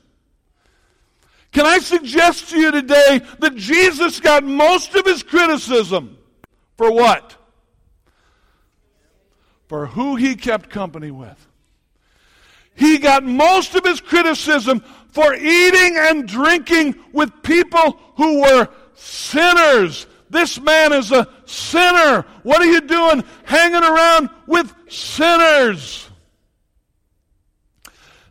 Can 1.52 1.66
I 1.66 1.78
suggest 1.78 2.50
to 2.50 2.58
you 2.58 2.70
today 2.70 3.20
that 3.40 3.56
Jesus 3.56 4.20
got 4.20 4.44
most 4.44 4.94
of 4.94 5.04
his 5.04 5.22
criticism 5.22 6.16
for 6.76 6.92
what? 6.92 7.36
For 9.66 9.86
who 9.86 10.16
he 10.16 10.36
kept 10.36 10.70
company 10.70 11.10
with. 11.10 11.46
He 12.74 12.98
got 12.98 13.24
most 13.24 13.74
of 13.74 13.84
his 13.84 14.00
criticism 14.00 14.82
for 15.08 15.34
eating 15.34 15.96
and 15.98 16.26
drinking 16.26 16.94
with 17.12 17.42
people 17.42 17.98
who 18.16 18.42
were 18.42 18.68
sinners. 18.94 20.06
This 20.30 20.60
man 20.60 20.92
is 20.92 21.10
a 21.10 21.28
sinner. 21.44 22.24
What 22.44 22.62
are 22.62 22.70
you 22.70 22.80
doing 22.80 23.24
hanging 23.44 23.82
around 23.82 24.30
with 24.46 24.72
sinners? 24.88 26.08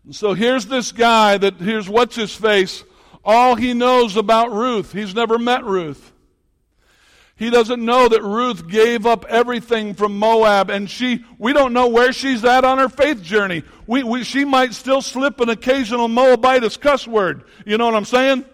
And 0.06 0.16
so 0.16 0.34
here's 0.34 0.66
this 0.66 0.94
guy 0.94 1.38
that, 1.38 1.56
here's 1.56 1.90
what's 1.90 2.16
his 2.16 2.34
face. 2.34 2.84
All 3.32 3.54
he 3.54 3.76
knows 3.76 4.18
about 4.18 4.52
Ruth. 4.52 4.92
He's 4.92 5.14
never 5.14 5.38
met 5.38 5.64
Ruth. 5.64 6.14
He 7.36 7.52
doesn't 7.52 7.86
know 7.86 8.08
that 8.08 8.24
Ruth 8.24 8.68
gave 8.68 9.06
up 9.06 9.24
everything 9.26 9.94
from 9.94 10.18
Moab 10.18 10.72
and 10.72 10.90
she, 10.90 11.24
we 11.38 11.54
don't 11.54 11.72
know 11.72 11.90
where 11.90 12.12
she's 12.12 12.44
at 12.44 12.66
on 12.66 12.80
her 12.80 12.90
faith 12.90 13.22
journey. 13.22 13.62
We, 13.86 14.02
we, 14.02 14.24
she 14.24 14.46
might 14.46 14.74
still 14.74 15.04
slip 15.04 15.40
an 15.42 15.50
occasional 15.50 16.08
Moabitess 16.08 16.76
cuss 16.76 17.08
word. 17.08 17.44
You 17.68 17.78
know 17.78 17.86
what 17.86 17.94
I'm 17.94 18.04
saying? 18.04 18.46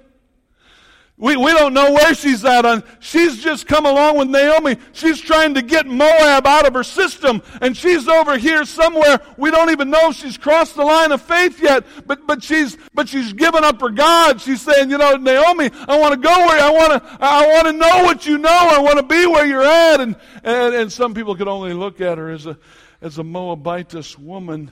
We, 1.17 1.37
we 1.37 1.53
don't 1.53 1.73
know 1.73 1.93
where 1.93 2.13
she's 2.13 2.43
at 2.43 2.65
on. 2.65 2.83
She's 2.99 3.41
just 3.41 3.67
come 3.67 3.85
along 3.85 4.17
with 4.17 4.27
Naomi. 4.27 4.75
She's 4.91 5.21
trying 5.21 5.53
to 5.53 5.61
get 5.61 5.87
Moab 5.87 6.45
out 6.45 6.67
of 6.67 6.73
her 6.73 6.83
system. 6.83 7.41
And 7.61 7.75
she's 7.75 8.09
over 8.09 8.37
here 8.37 8.65
somewhere. 8.65 9.21
We 9.37 9.49
don't 9.49 9.69
even 9.69 9.89
know 9.89 10.11
she's 10.11 10.37
crossed 10.37 10.75
the 10.75 10.83
line 10.83 11.13
of 11.13 11.21
faith 11.21 11.61
yet. 11.61 11.85
But, 12.05 12.27
but 12.27 12.43
she's, 12.43 12.77
but 12.93 13.07
she's 13.07 13.31
given 13.31 13.63
up 13.63 13.79
her 13.79 13.91
God. 13.91 14.41
She's 14.41 14.61
saying, 14.61 14.89
you 14.89 14.97
know, 14.97 15.15
Naomi, 15.15 15.69
I 15.87 15.97
want 15.97 16.15
to 16.15 16.19
go 16.19 16.37
where 16.37 16.61
I 16.61 16.69
want 16.69 17.01
to, 17.01 17.17
I 17.21 17.47
want 17.47 17.67
to 17.67 17.73
know 17.73 18.03
what 18.03 18.25
you 18.25 18.37
know. 18.37 18.49
I 18.49 18.79
want 18.79 18.97
to 18.97 19.03
be 19.03 19.25
where 19.25 19.45
you're 19.45 19.63
at. 19.63 20.01
And, 20.01 20.17
and, 20.43 20.75
and 20.75 20.91
some 20.91 21.13
people 21.13 21.33
could 21.37 21.47
only 21.47 21.71
look 21.71 22.01
at 22.01 22.17
her 22.17 22.29
as 22.29 22.45
a, 22.45 22.57
as 23.01 23.19
a 23.19 23.23
Moabitess 23.23 24.19
woman. 24.19 24.69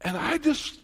And 0.00 0.16
I 0.16 0.38
just, 0.38 0.80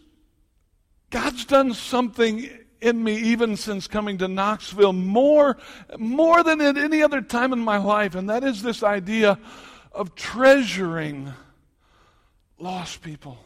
God's 1.09 1.45
done 1.45 1.73
something 1.73 2.47
in 2.81 3.03
me 3.03 3.15
even 3.15 3.55
since 3.55 3.87
coming 3.87 4.17
to 4.17 4.27
Knoxville 4.27 4.93
more, 4.93 5.57
more 5.97 6.43
than 6.43 6.59
at 6.61 6.77
any 6.77 7.03
other 7.03 7.21
time 7.21 7.53
in 7.53 7.59
my 7.59 7.77
life, 7.77 8.15
and 8.15 8.29
that 8.29 8.43
is 8.43 8.61
this 8.61 8.83
idea 8.83 9.39
of 9.91 10.15
treasuring 10.15 11.31
lost 12.57 13.01
people. 13.01 13.37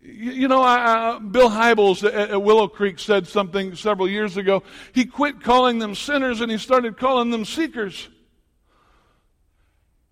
You, 0.00 0.46
know, 0.46 0.62
I, 0.62 1.18
Bill 1.18 1.50
Hybels 1.50 2.04
at, 2.04 2.30
at 2.30 2.42
Willow 2.42 2.68
Creek 2.68 3.00
said 3.00 3.26
something 3.26 3.74
several 3.74 4.08
years 4.08 4.36
ago. 4.36 4.62
He 4.92 5.04
quit 5.04 5.42
calling 5.42 5.80
them 5.80 5.96
sinners 5.96 6.40
and 6.40 6.50
he 6.50 6.58
started 6.58 6.96
calling 6.96 7.30
them 7.30 7.44
seekers. 7.44 8.08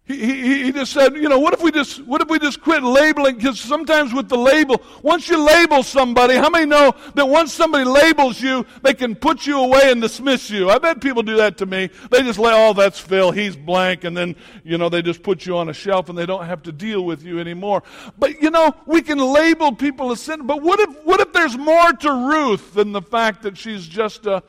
He, 0.06 0.18
he, 0.18 0.64
he 0.64 0.72
just 0.72 0.92
said, 0.92 1.14
you 1.14 1.30
know, 1.30 1.38
what 1.38 1.54
if 1.54 1.62
we 1.62 1.72
just, 1.72 2.04
what 2.04 2.20
if 2.20 2.28
we 2.28 2.38
just 2.38 2.60
quit 2.60 2.82
labeling? 2.82 3.36
Because 3.36 3.58
sometimes 3.58 4.12
with 4.12 4.28
the 4.28 4.36
label, 4.36 4.82
once 5.00 5.30
you 5.30 5.42
label 5.42 5.82
somebody, 5.82 6.34
how 6.34 6.50
many 6.50 6.66
know 6.66 6.94
that 7.14 7.26
once 7.26 7.54
somebody 7.54 7.84
labels 7.84 8.38
you, 8.38 8.66
they 8.82 8.92
can 8.92 9.14
put 9.14 9.46
you 9.46 9.58
away 9.58 9.90
and 9.90 10.02
dismiss 10.02 10.50
you? 10.50 10.68
I 10.68 10.76
bet 10.76 11.00
people 11.00 11.22
do 11.22 11.36
that 11.38 11.56
to 11.58 11.66
me. 11.66 11.88
They 12.10 12.22
just 12.22 12.38
lay, 12.38 12.52
oh, 12.52 12.74
that's 12.74 12.98
Phil, 12.98 13.32
he's 13.32 13.56
blank, 13.56 14.04
and 14.04 14.14
then, 14.14 14.36
you 14.62 14.76
know, 14.76 14.90
they 14.90 15.00
just 15.00 15.22
put 15.22 15.46
you 15.46 15.56
on 15.56 15.70
a 15.70 15.72
shelf 15.72 16.10
and 16.10 16.18
they 16.18 16.26
don't 16.26 16.44
have 16.44 16.62
to 16.64 16.72
deal 16.72 17.02
with 17.06 17.22
you 17.22 17.40
anymore. 17.40 17.82
But, 18.18 18.42
you 18.42 18.50
know, 18.50 18.74
we 18.84 19.00
can 19.00 19.16
label 19.16 19.74
people 19.74 20.12
as 20.12 20.20
sin, 20.20 20.46
but 20.46 20.60
what 20.60 20.80
if, 20.80 21.02
what 21.04 21.20
if 21.20 21.32
there's 21.32 21.56
more 21.56 21.92
to 21.92 22.12
Ruth 22.12 22.74
than 22.74 22.92
the 22.92 23.00
fact 23.00 23.40
that 23.44 23.56
she's 23.56 23.86
just 23.86 24.26
a, 24.26 24.42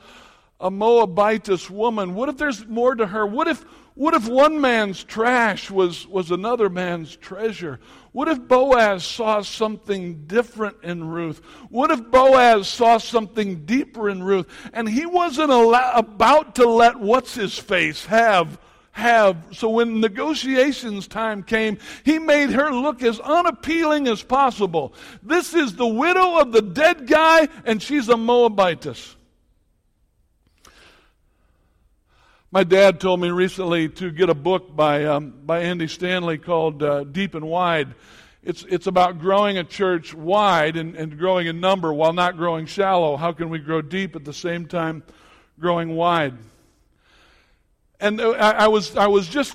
a 0.60 0.70
Moabitess 0.70 1.68
woman? 1.70 2.14
What 2.14 2.28
if 2.28 2.36
there's 2.36 2.66
more 2.66 2.94
to 2.94 3.06
her? 3.06 3.26
What 3.26 3.48
if, 3.48 3.62
what 3.94 4.14
if 4.14 4.28
one 4.28 4.60
man's 4.60 5.04
trash 5.04 5.70
was, 5.70 6.06
was 6.06 6.30
another 6.30 6.68
man's 6.68 7.16
treasure? 7.16 7.80
What 8.12 8.28
if 8.28 8.48
Boaz 8.48 9.04
saw 9.04 9.42
something 9.42 10.26
different 10.26 10.78
in 10.82 11.04
Ruth? 11.04 11.42
What 11.68 11.90
if 11.90 12.10
Boaz 12.10 12.68
saw 12.68 12.98
something 12.98 13.66
deeper 13.66 14.08
in 14.08 14.22
Ruth? 14.22 14.48
And 14.72 14.88
he 14.88 15.04
wasn't 15.04 15.50
al- 15.50 15.74
about 15.74 16.54
to 16.56 16.68
let 16.68 16.98
what's 16.98 17.34
his 17.34 17.58
face 17.58 18.06
have 18.06 18.58
have. 18.96 19.36
So 19.52 19.68
when 19.68 20.00
negotiations 20.00 21.06
time 21.06 21.42
came, 21.42 21.76
he 22.02 22.18
made 22.18 22.50
her 22.50 22.70
look 22.70 23.02
as 23.02 23.20
unappealing 23.20 24.08
as 24.08 24.22
possible. 24.22 24.94
This 25.22 25.52
is 25.52 25.76
the 25.76 25.86
widow 25.86 26.38
of 26.38 26.52
the 26.52 26.62
dead 26.62 27.06
guy, 27.06 27.48
and 27.66 27.82
she's 27.82 28.08
a 28.08 28.16
Moabitess. 28.16 29.16
My 32.56 32.64
dad 32.64 33.00
told 33.00 33.20
me 33.20 33.28
recently 33.28 33.90
to 33.90 34.10
get 34.10 34.30
a 34.30 34.34
book 34.34 34.74
by, 34.74 35.04
um, 35.04 35.34
by 35.44 35.60
Andy 35.60 35.86
Stanley 35.86 36.38
called 36.38 36.82
uh, 36.82 37.04
Deep 37.04 37.34
and 37.34 37.46
Wide. 37.46 37.94
It's, 38.42 38.64
it's 38.70 38.86
about 38.86 39.18
growing 39.18 39.58
a 39.58 39.62
church 39.62 40.14
wide 40.14 40.78
and, 40.78 40.96
and 40.96 41.18
growing 41.18 41.48
in 41.48 41.60
number 41.60 41.92
while 41.92 42.14
not 42.14 42.38
growing 42.38 42.64
shallow. 42.64 43.18
How 43.18 43.32
can 43.32 43.50
we 43.50 43.58
grow 43.58 43.82
deep 43.82 44.16
at 44.16 44.24
the 44.24 44.32
same 44.32 44.64
time 44.64 45.02
growing 45.60 45.96
wide? 45.96 46.32
And 48.00 48.18
uh, 48.22 48.30
I, 48.30 48.50
I 48.52 48.68
was, 48.68 48.96
I 48.96 49.08
was 49.08 49.28
just 49.28 49.54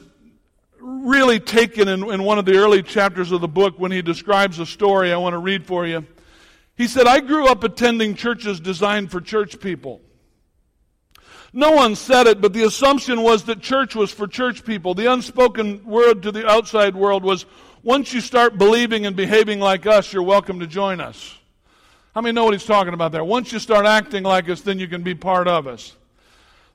really 0.80 1.40
taken 1.40 1.88
in, 1.88 2.08
in 2.08 2.22
one 2.22 2.38
of 2.38 2.46
the 2.46 2.58
early 2.58 2.84
chapters 2.84 3.32
of 3.32 3.42
the 3.42 3.48
book 3.48 3.80
when 3.80 3.92
he 3.92 4.04
describes 4.04 4.60
a 4.60 4.66
story 4.68 5.12
I 5.12 5.18
want 5.18 5.34
to 5.34 5.40
read 5.40 5.66
for 5.66 5.88
you. 5.88 6.06
He 6.78 6.88
said, 6.88 7.08
I 7.08 7.22
grew 7.22 7.48
up 7.48 7.64
attending 7.64 8.14
churches 8.14 8.60
designed 8.60 9.10
for 9.10 9.22
church 9.22 9.60
people. 9.60 10.02
No 11.54 11.72
one 11.72 11.96
said 11.96 12.28
it, 12.28 12.40
but 12.40 12.54
the 12.54 12.64
assumption 12.64 13.22
was 13.22 13.44
that 13.44 13.62
church 13.62 13.94
was 13.94 14.12
for 14.12 14.26
church 14.26 14.64
people. 14.64 14.94
The 14.94 15.12
unspoken 15.12 15.84
word 15.84 16.24
to 16.24 16.32
the 16.32 16.48
outside 16.50 16.96
world 16.96 17.24
was 17.24 17.46
once 17.84 18.14
you 18.14 18.22
start 18.22 18.58
believing 18.58 19.06
and 19.06 19.16
behaving 19.16 19.60
like 19.60 19.86
us, 19.86 20.14
you're 20.14 20.24
welcome 20.24 20.62
to 20.62 20.68
join 20.68 21.02
us. 21.02 21.38
How 22.16 22.22
many 22.22 22.34
know 22.34 22.46
what 22.46 22.54
he's 22.54 22.66
talking 22.66 22.94
about 22.94 23.12
there? 23.12 23.24
Once 23.24 23.52
you 23.52 23.60
start 23.60 23.86
acting 23.86 24.24
like 24.24 24.50
us, 24.50 24.62
then 24.62 24.80
you 24.80 24.88
can 24.88 25.04
be 25.04 25.14
part 25.14 25.48
of 25.48 25.68
us. 25.68 25.96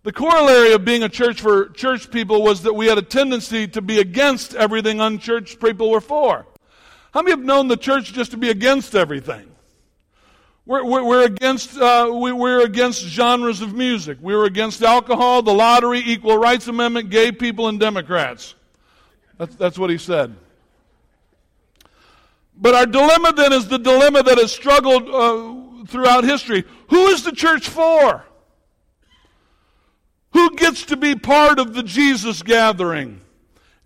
The 0.02 0.12
corollary 0.12 0.72
of 0.72 0.84
being 0.84 1.02
a 1.02 1.08
church 1.08 1.40
for 1.40 1.70
church 1.70 2.10
people 2.10 2.42
was 2.42 2.62
that 2.62 2.74
we 2.74 2.86
had 2.86 2.98
a 2.98 3.02
tendency 3.02 3.66
to 3.68 3.80
be 3.80 3.98
against 3.98 4.54
everything 4.54 5.00
unchurched 5.00 5.58
people 5.58 5.90
were 5.90 6.00
for. 6.00 6.46
How 7.12 7.22
many 7.22 7.32
have 7.32 7.44
known 7.44 7.68
the 7.68 7.76
church 7.76 8.12
just 8.12 8.30
to 8.32 8.36
be 8.36 8.50
against 8.50 8.94
everything? 8.94 9.50
We're, 10.66 10.84
we're, 10.84 11.24
against, 11.24 11.78
uh, 11.78 12.10
we, 12.12 12.32
we're 12.32 12.64
against 12.64 13.00
genres 13.02 13.60
of 13.60 13.72
music. 13.72 14.18
We 14.20 14.34
were 14.34 14.46
against 14.46 14.82
alcohol, 14.82 15.40
the 15.42 15.54
lottery, 15.54 16.00
equal 16.00 16.36
rights 16.36 16.66
amendment, 16.66 17.08
gay 17.08 17.30
people, 17.30 17.68
and 17.68 17.78
Democrats. 17.78 18.56
That's, 19.38 19.54
that's 19.54 19.78
what 19.78 19.90
he 19.90 19.98
said. 19.98 20.34
But 22.56 22.74
our 22.74 22.86
dilemma 22.86 23.32
then 23.32 23.52
is 23.52 23.68
the 23.68 23.78
dilemma 23.78 24.24
that 24.24 24.38
has 24.38 24.50
struggled 24.50 25.08
uh, 25.08 25.86
throughout 25.86 26.24
history. 26.24 26.64
Who 26.88 27.06
is 27.08 27.22
the 27.22 27.32
church 27.32 27.68
for? 27.68 28.24
Who 30.32 30.56
gets 30.56 30.86
to 30.86 30.96
be 30.96 31.14
part 31.14 31.60
of 31.60 31.74
the 31.74 31.82
Jesus 31.84 32.42
gathering? 32.42 33.20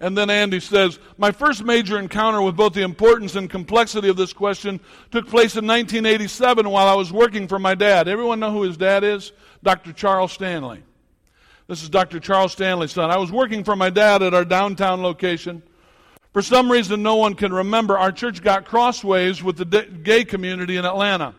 And 0.00 0.16
then 0.16 0.30
Andy 0.30 0.61
says, 0.61 0.99
My 1.19 1.30
first 1.30 1.62
major 1.62 1.99
encounter 1.99 2.40
with 2.40 2.57
both 2.57 2.73
the 2.73 2.83
importance 2.83 3.37
and 3.37 3.50
complexity 3.50 4.09
of 4.09 4.16
this 4.16 4.33
question 4.33 4.80
took 5.11 5.26
place 5.26 5.57
in 5.57 5.66
1987 5.66 6.69
while 6.69 6.88
I 6.88 6.95
was 6.95 7.12
working 7.12 7.47
for 7.47 7.59
my 7.59 7.75
dad. 7.75 8.09
Everyone 8.09 8.40
know 8.40 8.50
who 8.50 8.62
his 8.62 8.78
dad 8.78 9.04
is? 9.04 9.33
Dr. 9.62 9.92
Charles 9.92 10.33
Stanley. 10.33 10.83
This 11.69 11.83
is 11.83 11.90
Dr. 11.90 12.19
Charles 12.19 12.52
Stanley's 12.52 12.92
son. 12.92 13.11
I 13.11 13.19
was 13.19 13.30
working 13.30 13.62
for 13.62 13.76
my 13.76 13.90
dad 13.90 14.23
at 14.23 14.35
our 14.35 14.45
downtown 14.45 15.02
location. 15.02 15.62
For 16.33 16.42
some 16.42 16.73
reason, 16.73 17.02
no 17.02 17.16
one 17.16 17.35
can 17.35 17.52
remember, 17.52 17.99
our 17.99 18.11
church 18.11 18.42
got 18.42 18.64
crossways 18.64 19.42
with 19.42 19.57
the 19.57 19.64
gay 20.02 20.25
community 20.25 20.76
in 20.76 20.85
Atlanta. 20.85 21.35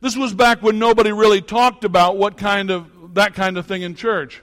This 0.00 0.16
was 0.16 0.34
back 0.34 0.62
when 0.62 0.78
nobody 0.78 1.12
really 1.12 1.40
talked 1.40 1.84
about 1.84 2.16
what 2.16 2.36
kind 2.36 2.70
of, 2.70 3.14
that 3.14 3.34
kind 3.34 3.56
of 3.56 3.66
thing 3.66 3.82
in 3.82 3.94
church. 3.94 4.42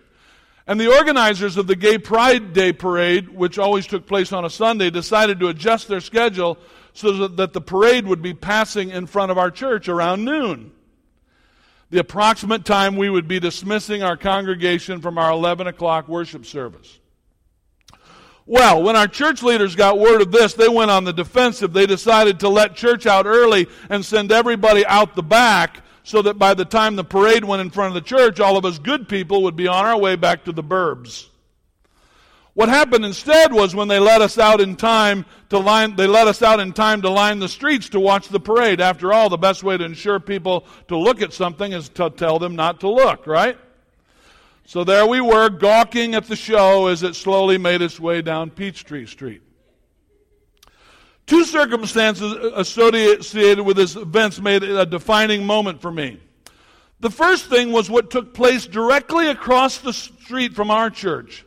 And 0.72 0.80
the 0.80 0.88
organizers 0.88 1.58
of 1.58 1.68
the 1.68 1.76
Gay 1.76 1.98
Pride 1.98 2.54
Day 2.54 2.72
parade, 2.72 3.28
which 3.28 3.60
always 3.60 3.86
took 3.86 4.08
place 4.08 4.32
on 4.32 4.46
a 4.46 4.50
Sunday, 4.50 4.90
decided 4.90 5.38
to 5.42 5.50
adjust 5.50 5.90
their 5.90 6.00
schedule 6.00 6.58
so 6.94 7.28
that 7.28 7.52
the 7.52 7.60
parade 7.60 8.08
would 8.08 8.22
be 8.22 8.34
passing 8.34 8.90
in 8.90 9.06
front 9.06 9.32
of 9.32 9.38
our 9.38 9.52
church 9.52 9.90
around 9.90 10.24
noon. 10.24 10.72
The 11.90 12.00
approximate 12.00 12.64
time 12.64 12.96
we 12.96 13.10
would 13.10 13.28
be 13.28 13.38
dismissing 13.38 14.02
our 14.02 14.16
congregation 14.16 15.02
from 15.02 15.18
our 15.18 15.34
11 15.34 15.68
o'clock 15.68 16.08
worship 16.08 16.46
service. 16.46 17.00
Well, 18.46 18.82
when 18.82 18.96
our 18.96 19.10
church 19.10 19.44
leaders 19.44 19.76
got 19.76 20.00
word 20.00 20.22
of 20.22 20.32
this, 20.32 20.54
they 20.54 20.70
went 20.70 20.90
on 20.90 21.04
the 21.04 21.12
defensive. 21.12 21.74
They 21.74 21.86
decided 21.86 22.40
to 22.40 22.48
let 22.48 22.78
church 22.78 23.06
out 23.06 23.26
early 23.26 23.68
and 23.90 24.06
send 24.06 24.32
everybody 24.32 24.86
out 24.86 25.18
the 25.18 25.22
back 25.22 25.84
so 26.04 26.22
that 26.22 26.40
by 26.40 26.54
the 26.54 26.66
time 26.66 26.96
the 26.96 27.04
parade 27.04 27.46
went 27.46 27.62
in 27.62 27.70
front 27.70 27.96
of 27.96 28.04
the 28.04 28.08
church, 28.08 28.40
all 28.40 28.58
of 28.58 28.66
us 28.66 28.80
good 28.80 29.08
people 29.08 29.44
would 29.44 29.56
be 29.56 29.68
on 29.68 29.86
our 29.86 30.00
way 30.00 30.16
back 30.16 30.46
to 30.46 30.52
the 30.52 30.64
burbs. 30.64 31.28
What 32.54 32.68
happened 32.68 33.06
instead 33.06 33.54
was 33.54 33.74
when 33.74 33.88
they 33.88 34.00
let 34.00 34.22
us 34.22 34.38
out 34.38 34.60
in 34.60 34.76
time 34.76 35.26
to 35.50 35.58
line, 35.58 35.96
they 35.96 36.08
let 36.08 36.28
us 36.28 36.42
out 36.42 36.60
in 36.60 36.74
time 36.74 37.02
to 37.04 37.10
line 37.10 37.40
the 37.40 37.48
streets 37.48 37.88
to 37.90 38.00
watch 38.00 38.28
the 38.28 38.42
parade. 38.42 38.82
After 38.82 39.14
all, 39.14 39.30
the 39.30 39.38
best 39.38 39.64
way 39.64 39.78
to 39.78 39.86
ensure 39.86 40.20
people 40.20 40.66
to 40.90 40.98
look 40.98 41.22
at 41.22 41.32
something 41.32 41.72
is 41.72 41.88
to 41.90 42.10
tell 42.10 42.40
them 42.40 42.58
not 42.58 42.82
to 42.82 42.90
look, 42.90 43.26
right? 43.26 43.58
So 44.66 44.84
there 44.84 45.06
we 45.06 45.22
were, 45.22 45.50
gawking 45.50 46.14
at 46.14 46.26
the 46.26 46.36
show 46.36 46.88
as 46.88 47.04
it 47.04 47.16
slowly 47.16 47.58
made 47.58 47.82
its 47.82 48.00
way 48.00 48.22
down 48.22 48.50
Peachtree 48.50 49.06
Street. 49.06 49.42
Two 51.32 51.46
circumstances 51.46 52.34
associated 52.56 53.64
with 53.64 53.78
this 53.78 53.96
events 53.96 54.42
made 54.42 54.64
it 54.64 54.78
a 54.78 54.86
defining 54.86 55.46
moment 55.46 55.82
for 55.82 55.90
me. 55.90 56.20
The 57.00 57.10
first 57.10 57.46
thing 57.46 57.72
was 57.72 57.90
what 57.90 58.12
took 58.12 58.34
place 58.34 58.66
directly 58.66 59.30
across 59.30 59.78
the 59.78 59.94
street 59.94 60.54
from 60.54 60.70
our 60.70 60.90
church. 60.90 61.46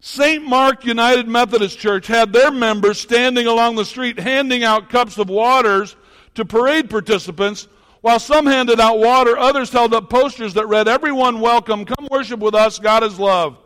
St. 0.00 0.42
Mark 0.42 0.86
United 0.86 1.28
Methodist 1.28 1.78
Church 1.78 2.06
had 2.06 2.32
their 2.32 2.50
members 2.50 2.98
standing 2.98 3.46
along 3.46 3.74
the 3.74 3.84
street 3.84 4.18
handing 4.18 4.64
out 4.64 4.88
cups 4.88 5.18
of 5.18 5.28
waters 5.28 5.96
to 6.34 6.46
parade 6.46 6.88
participants. 6.88 7.68
While 8.00 8.20
some 8.20 8.46
handed 8.46 8.80
out 8.80 9.00
water, 9.00 9.36
others 9.36 9.68
held 9.68 9.92
up 9.92 10.08
posters 10.08 10.54
that 10.54 10.66
read, 10.66 10.88
Everyone 10.88 11.40
welcome, 11.40 11.84
come 11.84 12.08
worship 12.10 12.40
with 12.40 12.54
us, 12.54 12.78
God 12.78 13.02
is 13.02 13.18
love. 13.18 13.58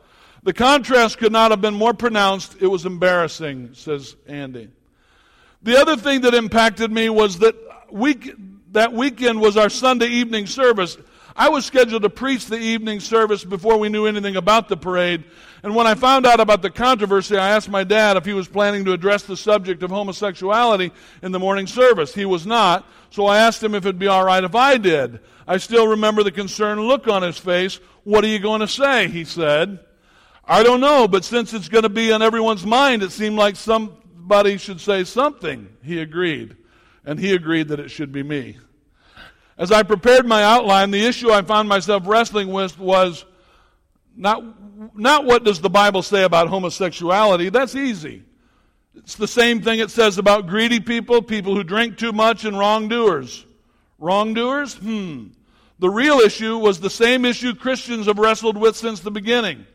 The 0.42 0.52
contrast 0.52 1.18
could 1.18 1.30
not 1.30 1.52
have 1.52 1.60
been 1.60 1.74
more 1.74 1.94
pronounced. 1.94 2.56
It 2.58 2.66
was 2.66 2.86
embarrassing, 2.86 3.74
says 3.74 4.16
Andy. 4.26 4.68
The 5.64 5.80
other 5.80 5.96
thing 5.96 6.20
that 6.20 6.34
impacted 6.34 6.92
me 6.92 7.08
was 7.08 7.38
that 7.38 7.56
week, 7.90 8.34
that 8.72 8.92
weekend 8.92 9.40
was 9.40 9.56
our 9.56 9.70
Sunday 9.70 10.08
evening 10.08 10.46
service. 10.46 10.98
I 11.34 11.48
was 11.48 11.64
scheduled 11.64 12.02
to 12.02 12.10
preach 12.10 12.44
the 12.46 12.58
evening 12.58 13.00
service 13.00 13.44
before 13.44 13.78
we 13.78 13.88
knew 13.88 14.04
anything 14.04 14.36
about 14.36 14.68
the 14.68 14.76
parade. 14.76 15.24
And 15.62 15.74
when 15.74 15.86
I 15.86 15.94
found 15.94 16.26
out 16.26 16.38
about 16.38 16.60
the 16.60 16.68
controversy, 16.68 17.38
I 17.38 17.48
asked 17.48 17.70
my 17.70 17.82
dad 17.82 18.18
if 18.18 18.26
he 18.26 18.34
was 18.34 18.46
planning 18.46 18.84
to 18.84 18.92
address 18.92 19.22
the 19.22 19.38
subject 19.38 19.82
of 19.82 19.90
homosexuality 19.90 20.92
in 21.22 21.32
the 21.32 21.38
morning 21.38 21.66
service. 21.66 22.14
He 22.14 22.26
was 22.26 22.46
not, 22.46 22.86
so 23.08 23.24
I 23.24 23.38
asked 23.38 23.62
him 23.62 23.74
if 23.74 23.86
it'd 23.86 23.98
be 23.98 24.06
all 24.06 24.26
right 24.26 24.44
if 24.44 24.54
I 24.54 24.76
did. 24.76 25.20
I 25.48 25.56
still 25.56 25.88
remember 25.88 26.22
the 26.22 26.30
concerned 26.30 26.82
look 26.82 27.08
on 27.08 27.22
his 27.22 27.38
face. 27.38 27.80
What 28.04 28.22
are 28.22 28.28
you 28.28 28.38
going 28.38 28.60
to 28.60 28.68
say? 28.68 29.08
He 29.08 29.24
said. 29.24 29.78
I 30.44 30.62
don't 30.62 30.82
know, 30.82 31.08
but 31.08 31.24
since 31.24 31.54
it's 31.54 31.70
going 31.70 31.84
to 31.84 31.88
be 31.88 32.12
on 32.12 32.20
everyone's 32.20 32.66
mind, 32.66 33.02
it 33.02 33.12
seemed 33.12 33.36
like 33.36 33.56
somebody 34.24 34.56
should 34.56 34.80
say 34.80 35.04
something. 35.04 35.68
He 35.82 36.00
agreed. 36.00 36.56
And 37.04 37.20
he 37.20 37.34
agreed 37.34 37.68
that 37.68 37.78
it 37.78 37.90
should 37.90 38.10
be 38.10 38.22
me. 38.22 38.56
As 39.58 39.70
I 39.70 39.82
prepared 39.82 40.24
my 40.24 40.42
outline, 40.42 40.90
the 40.90 41.04
issue 41.04 41.30
I 41.30 41.42
found 41.42 41.68
myself 41.68 42.04
wrestling 42.06 42.48
with 42.50 42.78
was 42.78 43.26
not, 44.16 44.42
not 44.98 45.26
what 45.26 45.44
does 45.44 45.60
the 45.60 45.68
Bible 45.68 46.00
say 46.00 46.22
about 46.22 46.48
homosexuality. 46.48 47.50
That's 47.50 47.74
easy. 47.74 48.22
It's 48.94 49.14
the 49.14 49.28
same 49.28 49.60
thing 49.60 49.78
it 49.78 49.90
says 49.90 50.16
about 50.16 50.46
greedy 50.46 50.80
people, 50.80 51.20
people 51.20 51.54
who 51.54 51.62
drink 51.62 51.98
too 51.98 52.12
much, 52.12 52.46
and 52.46 52.58
wrongdoers. 52.58 53.44
Wrongdoers? 53.98 54.72
Hmm. 54.72 55.26
The 55.80 55.90
real 55.90 56.20
issue 56.20 56.56
was 56.56 56.80
the 56.80 56.88
same 56.88 57.26
issue 57.26 57.54
Christians 57.54 58.06
have 58.06 58.18
wrestled 58.18 58.56
with 58.56 58.74
since 58.74 59.00
the 59.00 59.10
beginning. 59.10 59.66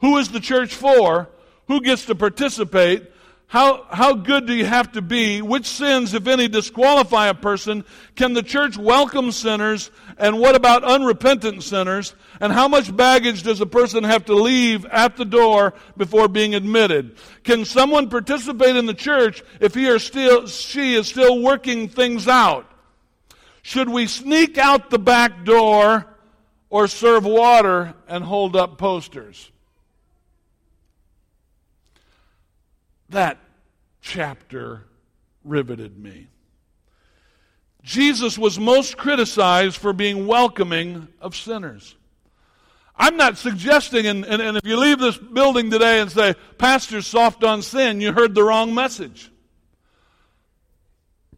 Who 0.00 0.16
is 0.16 0.30
the 0.30 0.40
church 0.40 0.74
for? 0.74 1.28
Who 1.68 1.80
gets 1.80 2.06
to 2.06 2.16
participate? 2.16 3.13
How, 3.46 3.86
how 3.88 4.14
good 4.14 4.46
do 4.46 4.54
you 4.54 4.64
have 4.64 4.92
to 4.92 5.02
be? 5.02 5.40
Which 5.40 5.66
sins, 5.66 6.12
if 6.12 6.26
any, 6.26 6.48
disqualify 6.48 7.28
a 7.28 7.34
person? 7.34 7.84
Can 8.16 8.32
the 8.32 8.42
church 8.42 8.76
welcome 8.76 9.30
sinners? 9.30 9.90
And 10.18 10.40
what 10.40 10.56
about 10.56 10.82
unrepentant 10.82 11.62
sinners? 11.62 12.14
And 12.40 12.52
how 12.52 12.66
much 12.66 12.94
baggage 12.94 13.44
does 13.44 13.60
a 13.60 13.66
person 13.66 14.02
have 14.02 14.24
to 14.24 14.34
leave 14.34 14.84
at 14.86 15.16
the 15.16 15.24
door 15.24 15.74
before 15.96 16.26
being 16.26 16.54
admitted? 16.54 17.16
Can 17.44 17.64
someone 17.64 18.10
participate 18.10 18.74
in 18.74 18.86
the 18.86 18.94
church 18.94 19.42
if 19.60 19.74
he 19.74 19.88
or 19.88 20.00
still, 20.00 20.48
she 20.48 20.94
is 20.94 21.06
still 21.06 21.40
working 21.40 21.88
things 21.88 22.26
out? 22.26 22.68
Should 23.62 23.88
we 23.88 24.08
sneak 24.08 24.58
out 24.58 24.90
the 24.90 24.98
back 24.98 25.44
door 25.44 26.06
or 26.70 26.88
serve 26.88 27.24
water 27.24 27.94
and 28.08 28.24
hold 28.24 28.56
up 28.56 28.78
posters? 28.78 29.50
That 33.10 33.38
chapter 34.00 34.84
riveted 35.44 35.98
me. 35.98 36.28
Jesus 37.82 38.38
was 38.38 38.58
most 38.58 38.96
criticized 38.96 39.76
for 39.76 39.92
being 39.92 40.26
welcoming 40.26 41.08
of 41.20 41.36
sinners. 41.36 41.96
I'm 42.96 43.16
not 43.16 43.36
suggesting, 43.36 44.06
and, 44.06 44.24
and, 44.24 44.40
and, 44.40 44.56
if 44.56 44.64
you 44.64 44.76
leave 44.78 44.98
this 44.98 45.18
building 45.18 45.70
today 45.70 46.00
and 46.00 46.10
say, 46.10 46.34
Pastor's 46.58 47.06
soft 47.06 47.42
on 47.42 47.60
sin, 47.60 48.00
you 48.00 48.12
heard 48.12 48.34
the 48.34 48.44
wrong 48.44 48.72
message. 48.72 49.30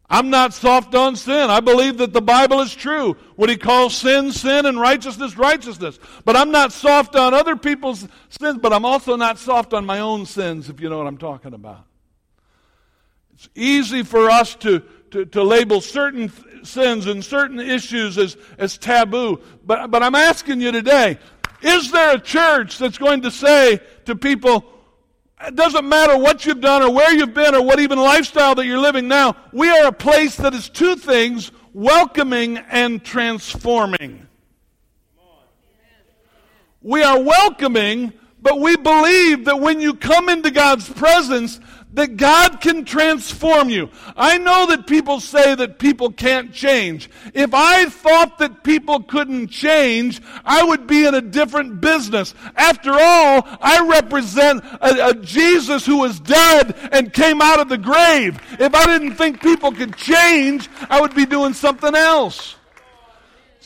I'm 0.09 0.29
not 0.29 0.53
soft 0.53 0.95
on 0.95 1.17
sin. 1.17 1.49
I 1.49 1.59
believe 1.59 1.97
that 1.97 2.13
the 2.13 2.21
Bible 2.21 2.61
is 2.61 2.73
true. 2.73 3.17
What 3.35 3.49
he 3.49 3.57
calls 3.57 3.95
sin, 3.95 4.31
sin, 4.31 4.65
and 4.65 4.79
righteousness, 4.79 5.37
righteousness. 5.37 5.99
But 6.23 6.37
I'm 6.37 6.49
not 6.51 6.71
soft 6.71 7.15
on 7.17 7.33
other 7.33 7.57
people's 7.57 8.07
sins, 8.29 8.59
but 8.61 8.71
I'm 8.71 8.85
also 8.85 9.17
not 9.17 9.37
soft 9.37 9.73
on 9.73 9.85
my 9.85 9.99
own 9.99 10.25
sins, 10.25 10.69
if 10.69 10.79
you 10.79 10.89
know 10.89 10.97
what 10.97 11.07
I'm 11.07 11.17
talking 11.17 11.53
about. 11.53 11.85
It's 13.33 13.49
easy 13.53 14.03
for 14.03 14.29
us 14.29 14.55
to, 14.55 14.79
to, 15.11 15.25
to 15.25 15.43
label 15.43 15.81
certain 15.81 16.31
sins 16.63 17.05
and 17.05 17.23
certain 17.23 17.59
issues 17.59 18.17
as, 18.17 18.37
as 18.57 18.77
taboo. 18.77 19.41
But, 19.65 19.91
but 19.91 20.03
I'm 20.03 20.15
asking 20.15 20.61
you 20.61 20.71
today 20.71 21.19
is 21.61 21.91
there 21.91 22.15
a 22.15 22.19
church 22.19 22.77
that's 22.77 22.97
going 22.97 23.23
to 23.23 23.31
say 23.31 23.79
to 24.05 24.15
people, 24.15 24.63
it 25.45 25.55
doesn't 25.55 25.87
matter 25.87 26.17
what 26.17 26.45
you've 26.45 26.61
done 26.61 26.81
or 26.81 26.91
where 26.91 27.13
you've 27.13 27.33
been 27.33 27.53
or 27.53 27.61
what 27.61 27.79
even 27.79 27.99
lifestyle 27.99 28.55
that 28.55 28.65
you're 28.65 28.79
living 28.79 29.07
now. 29.07 29.35
We 29.53 29.69
are 29.69 29.87
a 29.87 29.91
place 29.91 30.35
that 30.37 30.53
is 30.53 30.69
two 30.69 30.95
things 30.95 31.51
welcoming 31.73 32.57
and 32.57 33.03
transforming. 33.03 34.27
We 36.81 37.03
are 37.03 37.21
welcoming, 37.21 38.13
but 38.41 38.59
we 38.59 38.75
believe 38.77 39.45
that 39.45 39.59
when 39.59 39.79
you 39.79 39.93
come 39.93 40.29
into 40.29 40.51
God's 40.51 40.87
presence, 40.89 41.59
that 41.97 42.15
God 42.15 42.61
can 42.61 42.85
transform 42.85 43.69
you. 43.69 43.89
I 44.15 44.37
know 44.37 44.67
that 44.67 44.85
people 44.85 45.19
say 45.19 45.55
that 45.55 45.79
people 45.79 46.11
can't 46.11 46.53
change. 46.53 47.09
If 47.33 47.53
I 47.53 47.89
thought 47.89 48.37
that 48.37 48.63
people 48.63 49.01
couldn't 49.01 49.47
change, 49.47 50.21
I 50.45 50.63
would 50.63 50.85
be 50.85 51.05
in 51.05 51.15
a 51.15 51.21
different 51.21 51.81
business. 51.81 52.35
After 52.55 52.91
all, 52.91 53.47
I 53.61 53.87
represent 53.89 54.63
a, 54.63 55.09
a 55.09 55.13
Jesus 55.15 55.85
who 55.85 55.97
was 55.97 56.19
dead 56.19 56.75
and 56.91 57.11
came 57.11 57.41
out 57.41 57.59
of 57.59 57.67
the 57.67 57.79
grave. 57.79 58.39
If 58.59 58.75
I 58.75 58.85
didn't 58.85 59.15
think 59.15 59.41
people 59.41 59.71
could 59.71 59.95
change, 59.95 60.69
I 60.89 61.01
would 61.01 61.15
be 61.15 61.25
doing 61.25 61.53
something 61.53 61.95
else. 61.95 62.57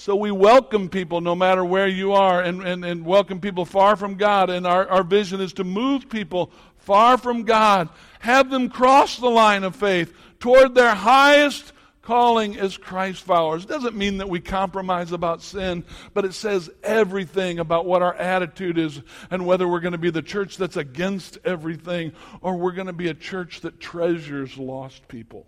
So 0.02 0.16
we 0.16 0.32
welcome 0.32 0.90
people 0.90 1.22
no 1.22 1.36
matter 1.36 1.64
where 1.64 1.88
you 1.88 2.14
are 2.14 2.42
and, 2.42 2.64
and, 2.64 2.84
and 2.84 3.06
welcome 3.06 3.40
people 3.40 3.66
far 3.66 3.96
from 3.96 4.16
God. 4.16 4.50
And 4.50 4.66
our, 4.66 4.90
our 4.90 5.04
vision 5.04 5.40
is 5.40 5.54
to 5.54 5.64
move 5.64 6.10
people 6.10 6.52
far 6.78 7.20
from 7.20 7.44
God 7.44 7.88
have 8.22 8.50
them 8.50 8.68
cross 8.68 9.18
the 9.18 9.30
line 9.30 9.64
of 9.64 9.76
faith 9.76 10.12
toward 10.40 10.74
their 10.74 10.96
highest 10.96 11.72
calling 12.02 12.58
as 12.58 12.78
Christ 12.78 13.22
followers. 13.22 13.66
It 13.66 13.70
doesn't 13.70 13.96
mean 13.96 14.18
that 14.18 14.28
we 14.28 14.40
compromise 14.40 15.12
about 15.12 15.44
sin, 15.44 15.84
but 16.16 16.26
it 16.26 16.34
says 16.34 16.72
everything 16.82 17.60
about 17.60 17.86
what 17.86 18.02
our 18.02 18.16
attitude 18.16 18.80
is 18.80 19.02
and 19.30 19.46
whether 19.46 19.68
we're 19.68 19.82
going 19.82 19.92
to 19.92 20.00
be 20.00 20.10
the 20.10 20.24
church 20.24 20.58
that's 20.58 20.78
against 20.78 21.38
everything 21.46 22.12
or 22.42 22.56
we're 22.56 22.72
going 22.72 22.88
to 22.88 22.94
be 22.94 23.10
a 23.10 23.14
church 23.14 23.62
that 23.62 23.80
treasures 23.80 24.58
lost 24.58 25.08
people. 25.08 25.46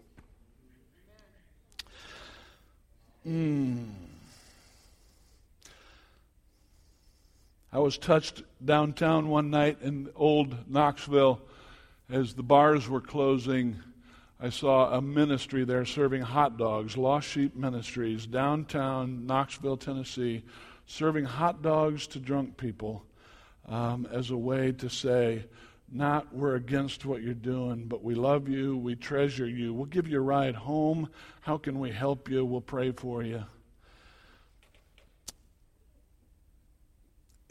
Mm. 3.28 4.03
I 7.74 7.80
was 7.80 7.98
touched 7.98 8.44
downtown 8.64 9.30
one 9.30 9.50
night 9.50 9.80
in 9.82 10.08
old 10.16 10.70
Knoxville 10.70 11.42
as 12.08 12.36
the 12.36 12.44
bars 12.44 12.88
were 12.88 13.02
closing, 13.02 13.80
I 14.40 14.52
saw 14.52 14.94
a 14.94 15.02
ministry 15.02 15.66
there 15.66 15.84
serving 15.84 16.22
hot 16.22 16.56
dogs, 16.56 16.98
Lost 16.98 17.28
Sheep 17.28 17.56
Ministries, 17.56 18.28
downtown 18.28 19.26
Knoxville, 19.26 19.78
Tennessee, 19.78 20.44
serving 20.86 21.26
hot 21.26 21.64
dogs 21.64 22.06
to 22.08 22.20
drunk 22.20 22.58
people 22.58 23.04
um, 23.68 24.08
as 24.12 24.30
a 24.30 24.38
way 24.38 24.72
to 24.74 24.88
say, 24.88 25.44
not 25.92 26.32
we're 26.32 26.54
against 26.54 27.06
what 27.06 27.24
you're 27.24 27.34
doing, 27.34 27.86
but 27.88 28.04
we 28.04 28.14
love 28.14 28.48
you, 28.48 28.78
we 28.78 28.96
treasure 28.96 29.48
you, 29.48 29.74
we'll 29.74 29.88
give 29.88 30.08
you 30.08 30.20
a 30.20 30.22
ride 30.22 30.54
home. 30.54 31.10
How 31.42 31.58
can 31.58 31.80
we 31.80 31.90
help 31.90 32.30
you? 32.30 32.46
We'll 32.46 32.62
pray 32.62 32.92
for 32.92 33.24
you. 33.24 33.44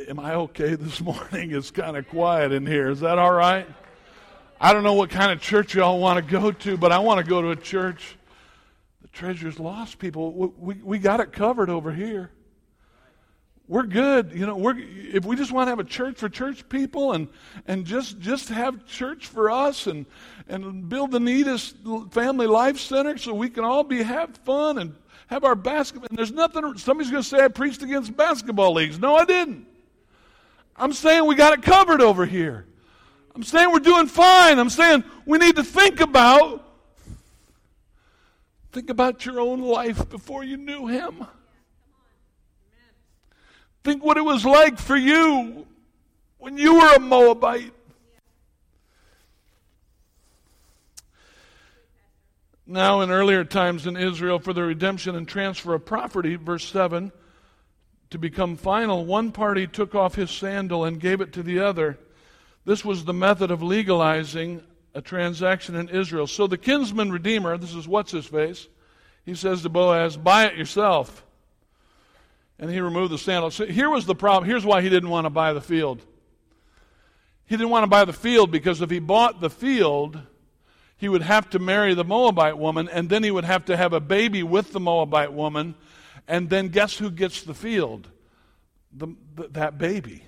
Am 0.09 0.19
I 0.19 0.35
okay 0.35 0.75
this 0.75 1.01
morning? 1.01 1.53
It's 1.53 1.71
kind 1.71 1.97
of 1.97 2.09
quiet 2.09 2.53
in 2.53 2.67
here. 2.67 2.91
Is 2.91 3.01
that 3.01 3.19
all 3.19 3.33
right? 3.33 3.67
I 4.61 4.73
don't 4.73 4.85
know 4.85 4.95
what 4.95 5.11
kind 5.11 5.33
of 5.33 5.41
church 5.41 5.75
y'all 5.75 5.99
want 5.99 6.25
to 6.25 6.33
go 6.33 6.51
to, 6.51 6.77
but 6.77 6.93
I 6.93 6.99
want 6.99 7.25
to 7.25 7.29
go 7.29 7.43
to 7.43 7.51
a 7.51 7.57
church. 7.57 8.17
The 9.03 9.09
treasure's 9.09 9.59
lost 9.59 9.99
people. 9.99 10.33
We, 10.33 10.47
we, 10.57 10.83
we 10.83 10.99
got 10.99 11.21
it 11.21 11.33
covered 11.33 11.69
over 11.69 11.93
here. 11.93 12.31
We're 13.69 13.85
good. 13.85 14.33
You 14.33 14.47
know, 14.47 14.57
we're, 14.57 14.77
if 14.79 15.25
we 15.25 15.37
just 15.37 15.53
want 15.53 15.67
to 15.67 15.71
have 15.71 15.79
a 15.79 15.85
church 15.85 16.17
for 16.17 16.29
church 16.29 16.69
people 16.69 17.13
and, 17.13 17.29
and 17.67 17.85
just, 17.85 18.19
just 18.19 18.49
have 18.49 18.87
church 18.87 19.27
for 19.27 19.51
us 19.51 19.87
and, 19.87 20.07
and 20.49 20.89
build 20.89 21.11
the 21.11 21.21
neatest 21.21 21.77
family 22.11 22.47
life 22.47 22.79
center 22.79 23.19
so 23.19 23.35
we 23.35 23.51
can 23.51 23.65
all 23.65 23.85
be 23.85 24.03
have 24.03 24.37
fun 24.39 24.79
and 24.79 24.95
have 25.29 25.45
our 25.45 25.55
basketball. 25.55 26.09
And 26.09 26.19
there's 26.19 26.33
nothing, 26.33 26.77
somebody's 26.79 27.11
going 27.11 27.23
to 27.23 27.29
say 27.29 27.45
I 27.45 27.49
preached 27.49 27.83
against 27.83 28.17
basketball 28.17 28.73
leagues. 28.75 28.99
No, 28.99 29.15
I 29.15 29.25
didn't. 29.25 29.67
I'm 30.77 30.93
saying 30.93 31.27
we 31.27 31.35
got 31.35 31.53
it 31.53 31.63
covered 31.63 32.01
over 32.01 32.27
here. 32.27 32.67
I'm 33.35 33.43
saying 33.43 33.71
we're 33.73 33.79
doing 33.79 34.07
fine. 34.07 34.59
I'm 34.59 34.71
saying 34.71 35.05
we 35.27 35.39
need 35.39 35.57
to 35.57 35.65
think 35.65 36.01
about 36.01 36.63
Think 38.73 38.89
about 38.89 39.27
your 39.27 39.39
own 39.39 39.61
life 39.61 40.09
before 40.09 40.43
you 40.43 40.57
knew 40.57 40.87
him. 40.87 41.27
Think 43.85 44.03
what 44.03 44.17
it 44.17 44.25
was 44.25 44.47
like 44.47 44.79
for 44.79 44.97
you 44.97 45.67
when 46.39 46.57
you 46.57 46.77
were 46.77 46.95
a 46.95 46.99
Moabite. 46.99 47.75
Now, 52.67 53.03
in 53.03 53.11
earlier 53.11 53.45
times 53.45 53.87
in 53.87 53.97
Israel, 53.97 54.39
for 54.39 54.55
the 54.55 54.63
redemption 54.63 55.17
and 55.17 55.29
transfer 55.29 55.75
of 55.75 55.85
property, 55.85 56.37
verse 56.37 56.65
7, 56.65 57.13
to 58.13 58.19
become 58.19 58.57
final, 58.57 59.05
one 59.05 59.33
party 59.33 59.67
took 59.67 59.95
off 59.95 60.15
his 60.15 60.31
sandal 60.31 60.85
and 60.85 61.01
gave 61.01 61.21
it 61.21 61.33
to 61.35 61.43
the 61.43 61.61
other. 61.61 61.99
This 62.65 62.85
was 62.85 63.05
the 63.05 63.13
method 63.13 63.51
of 63.51 63.63
legalizing 63.63 64.63
a 64.95 65.03
transaction 65.03 65.75
in 65.75 65.89
Israel. 65.89 66.27
So 66.27 66.47
the 66.47 66.59
kinsman 66.59 67.11
redeemer, 67.11 67.59
this 67.59 67.75
is 67.75 67.89
what's 67.89 68.13
his 68.13 68.27
face, 68.27 68.69
he 69.25 69.35
says 69.35 69.63
to 69.63 69.69
Boaz, 69.69 70.17
Buy 70.17 70.47
it 70.47 70.57
yourself. 70.57 71.25
And 72.59 72.71
he 72.71 72.81
removed 72.81 73.13
the 73.13 73.19
sandal. 73.19 73.51
So 73.51 73.67
here 73.67 73.91
was 73.91 74.07
the 74.07 74.15
problem. 74.15 74.49
Here's 74.49 74.65
why 74.65 74.83
he 74.83 74.89
didn't 74.89 75.09
want 75.09 75.25
to 75.25 75.31
buy 75.31 75.53
the 75.53 75.61
field. 75.61 76.01
He 77.47 77.57
didn't 77.57 77.71
want 77.71 77.83
to 77.83 77.89
buy 77.89 78.05
the 78.05 78.13
field 78.13 78.51
because 78.51 78.81
if 78.81 78.91
he 78.91 79.01
bought 79.01 79.41
the 79.41 79.51
field, 79.51 80.21
he 80.97 81.09
would 81.09 81.23
have 81.23 81.51
to 81.51 81.59
marry 81.59 81.95
the 81.95 82.05
Moabite 82.05 82.57
woman, 82.57 82.89
and 82.89 83.09
then 83.09 83.25
he 83.25 83.31
would 83.31 83.45
have 83.45 83.65
to 83.65 83.77
have 83.77 83.93
a 83.93 84.01
baby 84.01 84.45
with 84.45 84.73
the 84.73 84.79
Moabite 84.79 85.33
woman, 85.33 85.75
and 86.29 86.49
then 86.49 86.69
guess 86.69 86.97
who 86.97 87.11
gets 87.11 87.43
the 87.43 87.55
field? 87.55 88.09
The, 88.93 89.09
the, 89.35 89.49
that 89.49 89.79
baby. 89.79 90.25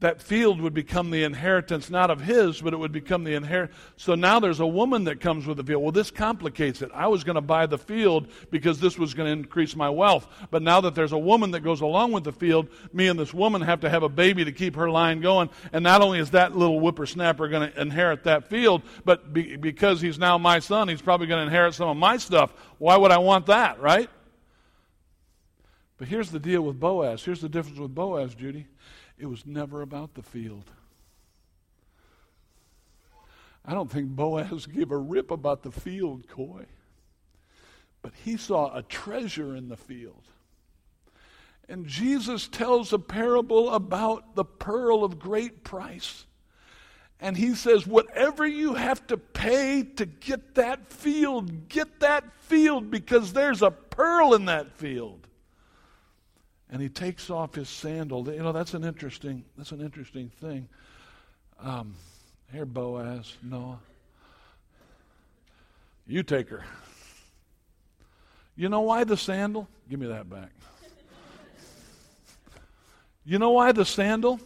That 0.00 0.22
field 0.22 0.60
would 0.60 0.74
become 0.74 1.10
the 1.10 1.24
inheritance 1.24 1.90
not 1.90 2.08
of 2.08 2.20
his, 2.20 2.60
but 2.60 2.72
it 2.72 2.76
would 2.76 2.92
become 2.92 3.24
the 3.24 3.34
inheritance. 3.34 3.76
So 3.96 4.14
now 4.14 4.38
there's 4.38 4.60
a 4.60 4.66
woman 4.66 5.04
that 5.04 5.20
comes 5.20 5.44
with 5.44 5.56
the 5.56 5.64
field. 5.64 5.82
Well, 5.82 5.90
this 5.90 6.12
complicates 6.12 6.82
it. 6.82 6.92
I 6.94 7.08
was 7.08 7.24
going 7.24 7.34
to 7.34 7.40
buy 7.40 7.66
the 7.66 7.78
field 7.78 8.28
because 8.52 8.78
this 8.78 8.96
was 8.96 9.12
going 9.12 9.26
to 9.26 9.32
increase 9.32 9.74
my 9.74 9.90
wealth. 9.90 10.28
But 10.52 10.62
now 10.62 10.80
that 10.82 10.94
there's 10.94 11.10
a 11.10 11.18
woman 11.18 11.50
that 11.50 11.60
goes 11.60 11.80
along 11.80 12.12
with 12.12 12.22
the 12.22 12.32
field, 12.32 12.68
me 12.92 13.08
and 13.08 13.18
this 13.18 13.34
woman 13.34 13.60
have 13.62 13.80
to 13.80 13.90
have 13.90 14.04
a 14.04 14.08
baby 14.08 14.44
to 14.44 14.52
keep 14.52 14.76
her 14.76 14.88
line 14.88 15.20
going. 15.20 15.50
And 15.72 15.82
not 15.82 16.00
only 16.00 16.20
is 16.20 16.30
that 16.30 16.56
little 16.56 16.78
whippersnapper 16.78 17.48
going 17.48 17.72
to 17.72 17.80
inherit 17.80 18.22
that 18.22 18.48
field, 18.48 18.82
but 19.04 19.32
be, 19.32 19.56
because 19.56 20.00
he's 20.00 20.18
now 20.18 20.38
my 20.38 20.60
son, 20.60 20.86
he's 20.86 21.02
probably 21.02 21.26
going 21.26 21.40
to 21.40 21.46
inherit 21.46 21.74
some 21.74 21.88
of 21.88 21.96
my 21.96 22.18
stuff. 22.18 22.52
Why 22.78 22.96
would 22.96 23.10
I 23.10 23.18
want 23.18 23.46
that, 23.46 23.80
right? 23.80 24.08
But 25.98 26.06
here's 26.06 26.30
the 26.30 26.38
deal 26.38 26.62
with 26.62 26.78
Boaz. 26.78 27.24
Here's 27.24 27.40
the 27.40 27.48
difference 27.48 27.78
with 27.78 27.94
Boaz, 27.94 28.34
Judy. 28.34 28.66
It 29.18 29.26
was 29.26 29.44
never 29.44 29.82
about 29.82 30.14
the 30.14 30.22
field. 30.22 30.70
I 33.66 33.74
don't 33.74 33.90
think 33.90 34.08
Boaz 34.08 34.66
gave 34.74 34.92
a 34.92 34.96
rip 34.96 35.32
about 35.32 35.64
the 35.64 35.72
field, 35.72 36.28
Coy. 36.28 36.66
But 38.00 38.12
he 38.24 38.36
saw 38.36 38.74
a 38.74 38.82
treasure 38.82 39.56
in 39.56 39.68
the 39.68 39.76
field. 39.76 40.22
And 41.68 41.84
Jesus 41.86 42.48
tells 42.48 42.92
a 42.92 42.98
parable 42.98 43.74
about 43.74 44.36
the 44.36 44.44
pearl 44.44 45.04
of 45.04 45.18
great 45.18 45.64
price. 45.64 46.24
And 47.20 47.36
he 47.36 47.56
says, 47.56 47.86
whatever 47.86 48.46
you 48.46 48.74
have 48.74 49.04
to 49.08 49.16
pay 49.18 49.82
to 49.96 50.06
get 50.06 50.54
that 50.54 50.92
field, 50.92 51.68
get 51.68 51.98
that 52.00 52.24
field 52.42 52.90
because 52.90 53.32
there's 53.32 53.60
a 53.60 53.72
pearl 53.72 54.34
in 54.34 54.44
that 54.44 54.70
field 54.78 55.26
and 56.70 56.82
he 56.82 56.88
takes 56.88 57.30
off 57.30 57.54
his 57.54 57.68
sandal. 57.68 58.28
You 58.28 58.42
know, 58.42 58.52
that's 58.52 58.74
an 58.74 58.84
interesting, 58.84 59.44
that's 59.56 59.72
an 59.72 59.80
interesting 59.80 60.30
thing. 60.40 60.68
Um, 61.60 61.94
here, 62.52 62.66
Boaz, 62.66 63.36
Noah. 63.42 63.78
You 66.06 66.22
take 66.22 66.48
her. 66.48 66.64
You 68.56 68.68
know 68.68 68.80
why 68.80 69.04
the 69.04 69.16
sandal? 69.16 69.68
Give 69.88 70.00
me 70.00 70.06
that 70.06 70.28
back. 70.28 70.50
You 73.24 73.38
know 73.38 73.50
why 73.50 73.72
the 73.72 73.84
sandal? 73.84 74.40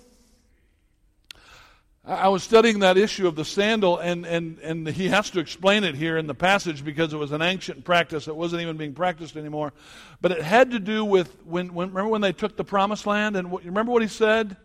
I 2.05 2.29
was 2.29 2.43
studying 2.43 2.81
that 2.81 2.99
issue 2.99 3.29
of 3.29 3.37
the 3.37 3.45
sandal, 3.45 3.99
and, 3.99 4.27
and, 4.27 4.59
and 4.59 4.89
he 4.89 5.07
has 5.09 5.31
to 5.31 5.39
explain 5.39 5.85
it 5.85 5.95
here 5.95 6.19
in 6.19 6.27
the 6.27 6.35
passage 6.35 6.85
because 6.85 7.13
it 7.13 7.17
was 7.17 7.31
an 7.31 7.43
ancient 7.43 7.85
practice 7.85 8.25
that 8.25 8.35
wasn't 8.35 8.63
even 8.63 8.77
being 8.77 8.93
practiced 8.93 9.37
anymore. 9.37 9.73
But 10.21 10.33
it 10.33 10.43
had 10.43 10.73
to 10.73 10.81
do 10.81 11.05
with 11.05 11.33
when, 11.45 11.73
when 11.73 11.91
remember 11.91 12.11
when 12.11 12.21
they 12.21 12.33
took 12.33 12.57
the 12.57 12.65
promised 12.65 13.07
land? 13.07 13.37
And 13.37 13.53
what, 13.53 13.65
remember 13.65 13.93
what 13.93 14.03
he 14.03 14.09
said 14.09 14.57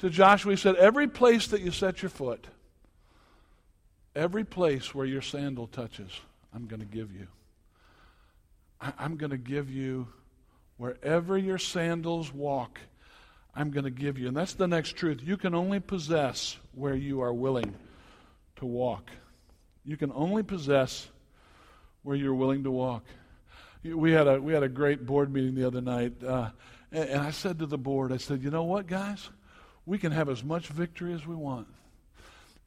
to 0.00 0.10
Joshua? 0.10 0.52
He 0.52 0.56
said, 0.56 0.76
Every 0.76 1.08
place 1.08 1.46
that 1.48 1.62
you 1.62 1.70
set 1.70 2.02
your 2.02 2.10
foot, 2.10 2.46
every 4.14 4.44
place 4.44 4.94
where 4.94 5.06
your 5.06 5.22
sandal 5.22 5.68
touches, 5.68 6.10
I'm 6.54 6.66
going 6.66 6.80
to 6.80 6.86
give 6.86 7.14
you. 7.14 7.28
I, 8.78 8.92
I'm 8.98 9.16
going 9.16 9.30
to 9.30 9.38
give 9.38 9.70
you 9.70 10.08
wherever 10.76 11.38
your 11.38 11.58
sandals 11.58 12.30
walk 12.30 12.78
I'm 13.58 13.72
going 13.72 13.84
to 13.84 13.90
give 13.90 14.18
you. 14.18 14.28
And 14.28 14.36
that's 14.36 14.54
the 14.54 14.68
next 14.68 14.92
truth. 14.92 15.20
You 15.20 15.36
can 15.36 15.52
only 15.52 15.80
possess 15.80 16.56
where 16.76 16.94
you 16.94 17.22
are 17.22 17.34
willing 17.34 17.74
to 18.56 18.66
walk. 18.66 19.10
You 19.84 19.96
can 19.96 20.12
only 20.14 20.44
possess 20.44 21.08
where 22.04 22.14
you're 22.14 22.36
willing 22.36 22.62
to 22.62 22.70
walk. 22.70 23.02
We 23.82 24.12
had 24.12 24.28
a, 24.28 24.40
we 24.40 24.52
had 24.52 24.62
a 24.62 24.68
great 24.68 25.04
board 25.04 25.32
meeting 25.32 25.56
the 25.56 25.66
other 25.66 25.80
night, 25.80 26.22
uh, 26.22 26.50
and, 26.92 27.08
and 27.08 27.20
I 27.20 27.32
said 27.32 27.58
to 27.58 27.66
the 27.66 27.78
board, 27.78 28.12
I 28.12 28.18
said, 28.18 28.44
you 28.44 28.50
know 28.50 28.62
what, 28.62 28.86
guys? 28.86 29.28
We 29.86 29.98
can 29.98 30.12
have 30.12 30.28
as 30.28 30.44
much 30.44 30.68
victory 30.68 31.12
as 31.12 31.26
we 31.26 31.34
want. 31.34 31.66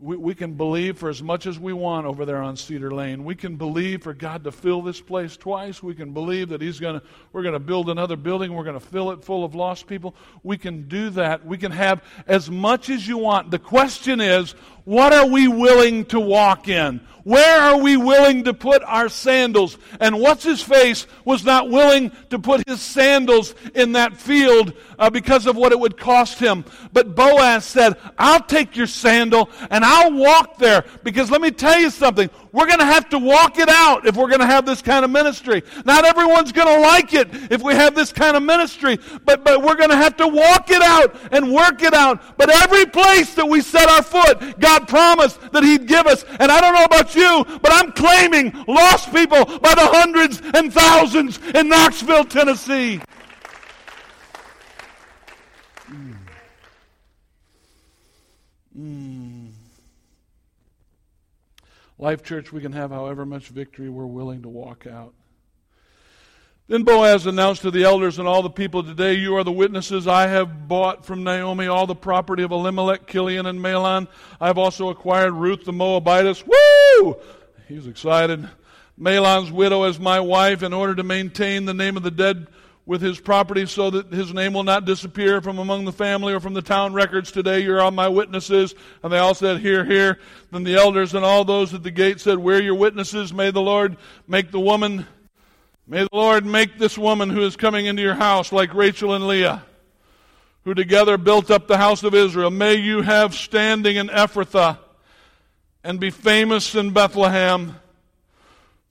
We, 0.02 0.18
we 0.18 0.36
can 0.36 0.56
believe 0.56 0.98
for 0.98 1.10
as 1.10 1.22
much 1.22 1.46
as 1.46 1.60
we 1.60 1.74
want 1.74 2.08
over 2.08 2.26
there 2.26 2.42
on 2.42 2.58
Cedar 2.58 2.92
Lane. 2.92 3.24
We 3.24 3.36
can 3.36 3.56
believe 3.56 4.02
for 4.02 4.14
God 4.16 4.44
to 4.46 4.52
fill 4.52 4.82
this 4.82 5.00
place 5.00 5.38
twice. 5.38 5.84
We 5.84 5.94
can 5.94 6.12
believe 6.12 6.50
that 6.50 6.60
He's 6.60 6.80
going 6.80 7.00
to, 7.00 7.06
we're 7.32 7.44
going 7.44 7.54
to 7.54 7.60
build 7.60 7.88
another 7.88 8.16
building. 8.16 8.54
We're 8.54 8.64
going 8.64 8.80
to 8.80 8.86
fill 8.86 9.12
it 9.12 9.24
full 9.24 9.46
of 9.46 9.54
lost 9.54 9.86
people. 9.86 10.16
We 10.42 10.58
can 10.58 10.88
do 10.88 11.12
that. 11.12 11.46
We 11.46 11.60
can 11.60 11.72
have 11.72 12.04
as 12.26 12.50
much 12.50 12.90
as 12.90 13.08
you 13.08 13.20
want. 13.20 13.52
The 13.52 13.60
question 13.60 14.20
is, 14.20 14.56
what 14.86 15.14
are 15.14 15.28
we 15.28 15.48
willing 15.48 16.06
to 16.06 16.20
walk 16.20 16.68
in? 16.68 17.02
Where 17.24 17.62
are 17.62 17.78
we 17.78 17.98
willing 17.98 18.46
to 18.46 18.54
put 18.54 18.82
our 18.84 19.08
sandals? 19.08 19.78
And 20.00 20.20
what's 20.20 20.44
his 20.44 20.62
face 20.62 21.06
was 21.24 21.44
not 21.44 21.70
willing 21.70 22.12
to 22.32 22.40
put 22.40 22.68
his 22.68 22.82
sandals 22.82 23.54
in 23.76 23.92
that 23.92 24.18
field 24.18 24.74
uh, 24.98 25.10
because 25.10 25.46
of 25.46 25.56
what 25.56 25.72
it 25.72 25.80
would 25.80 25.98
cost 25.98 26.40
him. 26.40 26.66
But 26.94 27.16
Boaz 27.16 27.66
said, 27.66 27.98
I'll 28.18 28.42
take 28.42 28.76
your 28.76 28.88
sandal 28.88 29.50
and 29.70 29.86
I'll 29.86 30.14
walk 30.14 30.58
there 30.58 30.84
because 31.04 31.30
let 31.30 31.42
me 31.42 31.52
tell 31.52 31.80
you 31.80 31.92
something. 31.92 32.30
We're 32.54 32.68
going 32.68 32.80
to 32.80 32.86
have 32.86 33.08
to 33.10 33.18
walk 33.18 33.60
it 33.60 33.70
out 33.70 34.06
if 34.06 34.18
we're 34.18 34.28
going 34.28 34.42
to 34.42 34.46
have 34.46 34.66
this 34.66 34.82
kind 34.82 35.06
of 35.06 35.12
ministry. 35.12 35.64
Not 35.86 36.04
everyone's 36.04 36.52
going 36.52 36.68
to 36.68 36.82
like 36.82 37.14
it 37.14 37.30
if 37.50 37.62
we 37.62 37.74
have 37.74 37.96
this 37.96 38.12
kind 38.12 38.36
of 38.36 38.44
ministry, 38.44 39.00
but, 39.24 39.46
but 39.46 39.62
we're 39.64 39.76
going 39.76 39.90
to 39.90 39.96
have 39.96 40.18
to 40.18 40.28
walk 40.28 40.70
it 40.70 40.82
out 40.82 41.16
and 41.32 41.54
work 41.54 41.82
it 41.82 41.94
out. 41.94 42.38
But 42.38 42.50
every 42.50 42.86
place 42.86 43.34
that 43.36 43.48
we 43.48 43.62
set 43.62 43.88
our 43.88 44.04
foot, 44.04 44.60
God 44.60 44.88
promised 44.90 45.40
that 45.54 45.64
He'd 45.64 45.88
give 45.88 46.08
us. 46.08 46.26
And 46.40 46.52
I 46.52 46.60
don't 46.60 46.76
know 46.76 46.84
about 46.84 47.16
you, 47.16 47.46
but 47.62 47.72
I'm 47.72 47.94
claiming 47.94 48.52
lost 48.68 49.14
people 49.14 49.46
by 49.46 49.74
the 49.74 49.88
hundreds 49.88 50.42
and 50.54 50.74
thousands 50.74 51.40
in 51.56 51.70
Knoxville, 51.70 52.26
Tennessee. 52.26 53.00
Mm. 55.90 56.16
Mm. 58.78 59.31
Life 62.02 62.24
Church, 62.24 62.52
we 62.52 62.62
can 62.62 62.72
have 62.72 62.90
however 62.90 63.28
much 63.28 63.50
victory 63.50 63.88
we're 63.88 64.08
willing 64.08 64.42
to 64.42 64.50
walk 64.50 64.88
out. 64.88 65.14
Then 66.68 66.82
Boaz 66.82 67.28
announced 67.28 67.62
to 67.62 67.70
the 67.70 67.84
elders 67.84 68.18
and 68.18 68.28
all 68.28 68.42
the 68.42 68.50
people, 68.50 68.84
Today 68.84 69.14
you 69.14 69.36
are 69.36 69.44
the 69.44 69.52
witnesses. 69.52 70.08
I 70.08 70.26
have 70.26 70.68
bought 70.68 71.06
from 71.06 71.24
Naomi 71.24 71.68
all 71.68 71.86
the 71.86 71.94
property 71.94 72.42
of 72.42 72.50
Elimelech, 72.50 73.06
Kilion, 73.06 73.48
and 73.48 73.60
Mahlon. 73.60 74.08
I 74.40 74.48
have 74.48 74.58
also 74.58 74.90
acquired 74.90 75.34
Ruth 75.34 75.64
the 75.64 75.74
Moabitess. 75.74 76.44
Woo! 76.44 77.18
He's 77.68 77.86
excited. 77.86 78.50
Mahlon's 79.00 79.52
widow 79.52 79.84
as 79.84 80.00
my 80.00 80.20
wife 80.20 80.64
in 80.64 80.74
order 80.74 80.96
to 80.96 81.04
maintain 81.04 81.66
the 81.66 81.74
name 81.76 81.98
of 81.98 82.04
the 82.04 82.10
dead 82.10 82.48
with 82.86 83.02
his 83.02 83.20
property 83.20 83.66
so 83.66 83.90
that 83.92 84.12
his 84.12 84.34
name 84.34 84.54
will 84.54 84.64
not 84.64 84.86
disappear 84.86 85.42
from 85.42 85.60
among 85.60 85.86
the 85.86 85.92
family 85.92 86.34
or 86.34 86.40
from 86.40 86.54
the 86.54 86.62
town 86.62 86.94
records 86.94 87.32
today. 87.32 87.60
You're 87.60 87.82
all 87.82 87.92
my 87.92 88.10
witnesses. 88.10 88.74
And 89.04 89.14
they 89.14 89.20
all 89.20 89.36
said, 89.36 89.60
Here, 89.60 89.86
here. 89.86 90.20
Then 90.52 90.64
the 90.64 90.76
elders 90.76 91.14
and 91.14 91.24
all 91.24 91.46
those 91.46 91.74
at 91.74 91.84
the 91.84 91.92
gate 91.92 92.20
said, 92.20 92.40
We're 92.40 92.62
your 92.62 92.76
witnesses. 92.76 93.34
May 93.34 93.52
the 93.52 93.62
Lord 93.62 93.98
make 94.28 94.52
the 94.52 94.60
woman, 94.60 95.06
may 95.88 96.04
the 96.04 96.10
Lord 96.12 96.46
make 96.46 96.78
this 96.78 96.98
woman 96.98 97.30
who 97.30 97.42
is 97.42 97.56
coming 97.56 97.86
into 97.86 98.02
your 98.02 98.16
house 98.16 98.52
like 98.52 98.74
Rachel 98.74 99.14
and 99.14 99.28
Leah, 99.28 99.64
who 100.64 100.74
together 100.74 101.18
built 101.18 101.52
up 101.52 101.68
the 101.68 101.78
house 101.78 102.04
of 102.04 102.16
Israel. 102.16 102.50
May 102.50 102.76
you 102.76 103.02
have 103.02 103.36
standing 103.36 103.98
in 103.98 104.08
Ephrathah 104.08 104.80
and 105.84 106.00
be 106.00 106.10
famous 106.10 106.76
in 106.76 106.92
Bethlehem. 106.92 107.76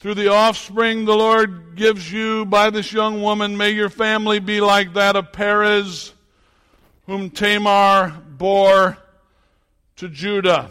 Through 0.01 0.15
the 0.15 0.29
offspring 0.29 1.05
the 1.05 1.15
Lord 1.15 1.77
gives 1.77 2.11
you 2.11 2.45
by 2.47 2.71
this 2.71 2.93
young 2.93 3.23
woman, 3.23 3.57
may 3.57 3.71
your 3.71 3.91
family 3.91 4.39
be 4.39 4.61
like 4.61 4.95
that 4.95 5.15
of 5.15 5.33
Perez, 5.33 6.13
whom 7.07 7.31
Tamar 7.31 8.21
bore 8.37 8.99
to 9.97 10.09
Judah. 10.09 10.71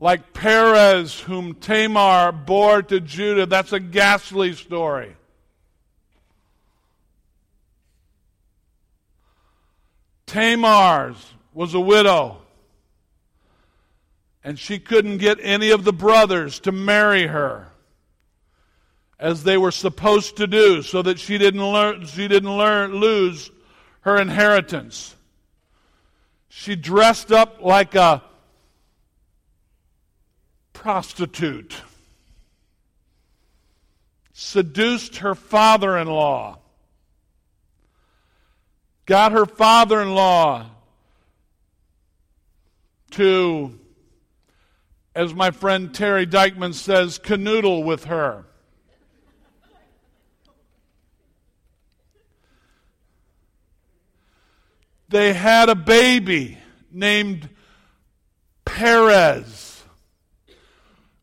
like 0.00 0.32
Perez, 0.32 1.20
whom 1.20 1.54
Tamar 1.54 2.32
bore 2.32 2.82
to 2.82 3.00
Judah. 3.00 3.46
That's 3.46 3.72
a 3.72 3.80
ghastly 3.80 4.54
story. 4.54 5.14
Tamar's 10.26 11.32
was 11.52 11.74
a 11.74 11.80
widow, 11.80 12.38
and 14.42 14.58
she 14.58 14.78
couldn't 14.78 15.18
get 15.18 15.38
any 15.42 15.70
of 15.70 15.84
the 15.84 15.92
brothers 15.92 16.60
to 16.60 16.72
marry 16.72 17.26
her 17.26 17.68
as 19.18 19.44
they 19.44 19.58
were 19.58 19.70
supposed 19.70 20.36
to 20.36 20.46
do 20.46 20.82
so 20.82 21.02
that 21.02 21.18
she 21.18 21.36
didn't 21.36 21.64
learn 21.64 22.06
she 22.06 22.26
didn't 22.26 22.56
learn 22.56 22.94
lose 22.94 23.50
her 24.00 24.18
inheritance. 24.18 25.14
She 26.48 26.74
dressed 26.74 27.30
up 27.30 27.60
like 27.60 27.94
a 27.94 28.22
prostitute. 30.72 31.74
Seduced 34.32 35.18
her 35.18 35.34
father 35.34 35.98
in 35.98 36.08
law. 36.08 36.58
Got 39.04 39.32
her 39.32 39.44
father 39.44 40.00
in 40.00 40.14
law 40.14 40.66
to, 43.12 43.78
as 45.14 45.34
my 45.34 45.50
friend 45.50 45.94
Terry 45.94 46.26
Dykeman 46.26 46.72
says, 46.72 47.18
canoodle 47.18 47.84
with 47.84 48.04
her. 48.04 48.44
They 55.08 55.32
had 55.32 55.68
a 55.68 55.74
baby 55.74 56.56
named 56.92 57.48
Perez. 58.64 59.82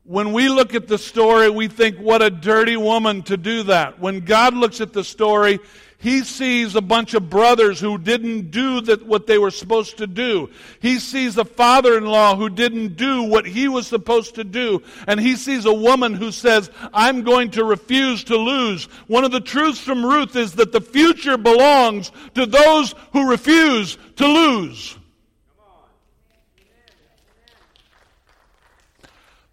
When 0.03 0.33
we 0.33 0.49
look 0.49 0.73
at 0.73 0.87
the 0.87 0.97
story, 0.97 1.49
we 1.49 1.69
think, 1.69 1.97
what 1.97 2.21
a 2.21 2.29
dirty 2.29 2.75
woman 2.75 3.23
to 3.23 3.37
do 3.37 3.63
that. 3.63 3.99
When 3.99 4.21
God 4.21 4.53
looks 4.53 4.81
at 4.81 4.91
the 4.91 5.03
story, 5.03 5.59
he 5.99 6.23
sees 6.23 6.75
a 6.75 6.81
bunch 6.81 7.15
of 7.15 7.27
brothers 7.27 7.79
who 7.79 7.97
didn't 7.97 8.51
do 8.51 8.81
that, 8.81 9.05
what 9.05 9.25
they 9.25 9.39
were 9.39 9.49
supposed 9.49 9.97
to 9.97 10.05
do. 10.05 10.51
He 10.79 10.99
sees 10.99 11.37
a 11.37 11.45
father-in-law 11.45 12.35
who 12.35 12.49
didn't 12.49 12.97
do 12.97 13.23
what 13.23 13.47
he 13.47 13.67
was 13.67 13.87
supposed 13.87 14.35
to 14.35 14.43
do. 14.43 14.83
And 15.07 15.19
he 15.19 15.35
sees 15.35 15.65
a 15.65 15.73
woman 15.73 16.13
who 16.13 16.31
says, 16.31 16.69
I'm 16.93 17.23
going 17.23 17.49
to 17.51 17.63
refuse 17.63 18.23
to 18.25 18.37
lose. 18.37 18.85
One 19.07 19.23
of 19.23 19.31
the 19.31 19.41
truths 19.41 19.79
from 19.79 20.05
Ruth 20.05 20.35
is 20.35 20.53
that 20.53 20.71
the 20.71 20.81
future 20.81 21.35
belongs 21.35 22.11
to 22.35 22.45
those 22.45 22.93
who 23.11 23.31
refuse 23.31 23.97
to 24.17 24.27
lose. 24.27 24.95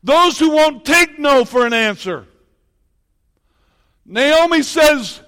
Those 0.03 0.39
who 0.39 0.51
won't 0.51 0.85
take 0.85 1.19
no 1.19 1.47
for 1.47 1.65
an 1.65 1.73
answer. 1.73 2.27
Naomi 4.05 4.63
says, 4.63 5.23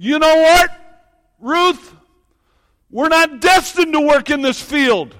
you 0.00 0.18
know 0.18 0.34
what, 0.34 0.70
Ruth? 1.40 1.94
We're 2.90 3.10
not 3.10 3.40
destined 3.40 3.92
to 3.92 4.00
work 4.00 4.30
in 4.30 4.40
this 4.40 4.58
field. 4.58 5.14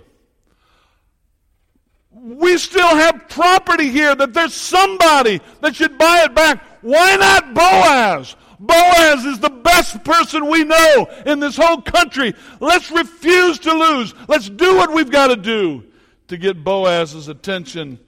We 2.11 2.57
still 2.57 2.88
have 2.88 3.29
property 3.29 3.90
here 3.90 4.14
that 4.14 4.33
there's 4.33 4.55
somebody 4.55 5.43
that 5.61 5.77
should 5.77 5.99
buy 5.99 6.23
it 6.25 6.35
back. 6.35 6.64
Why 6.81 7.16
not 7.16 7.53
Boaz? 7.53 8.37
Boaz 8.59 9.27
is 9.27 9.38
the 9.38 9.51
best 9.51 10.03
person 10.03 10.49
we 10.49 10.64
know 10.64 11.11
in 11.27 11.40
this 11.40 11.57
whole 11.57 11.83
country. 11.83 12.33
Let's 12.59 12.90
refuse 12.90 13.59
to 13.59 13.75
lose. 13.75 14.14
Let's 14.29 14.49
do 14.49 14.77
what 14.77 14.95
we've 14.95 15.11
got 15.11 15.27
to 15.27 15.37
do 15.37 15.85
to 16.29 16.38
get 16.38 16.64
Boaz's 16.64 17.29
attention. 17.29 17.99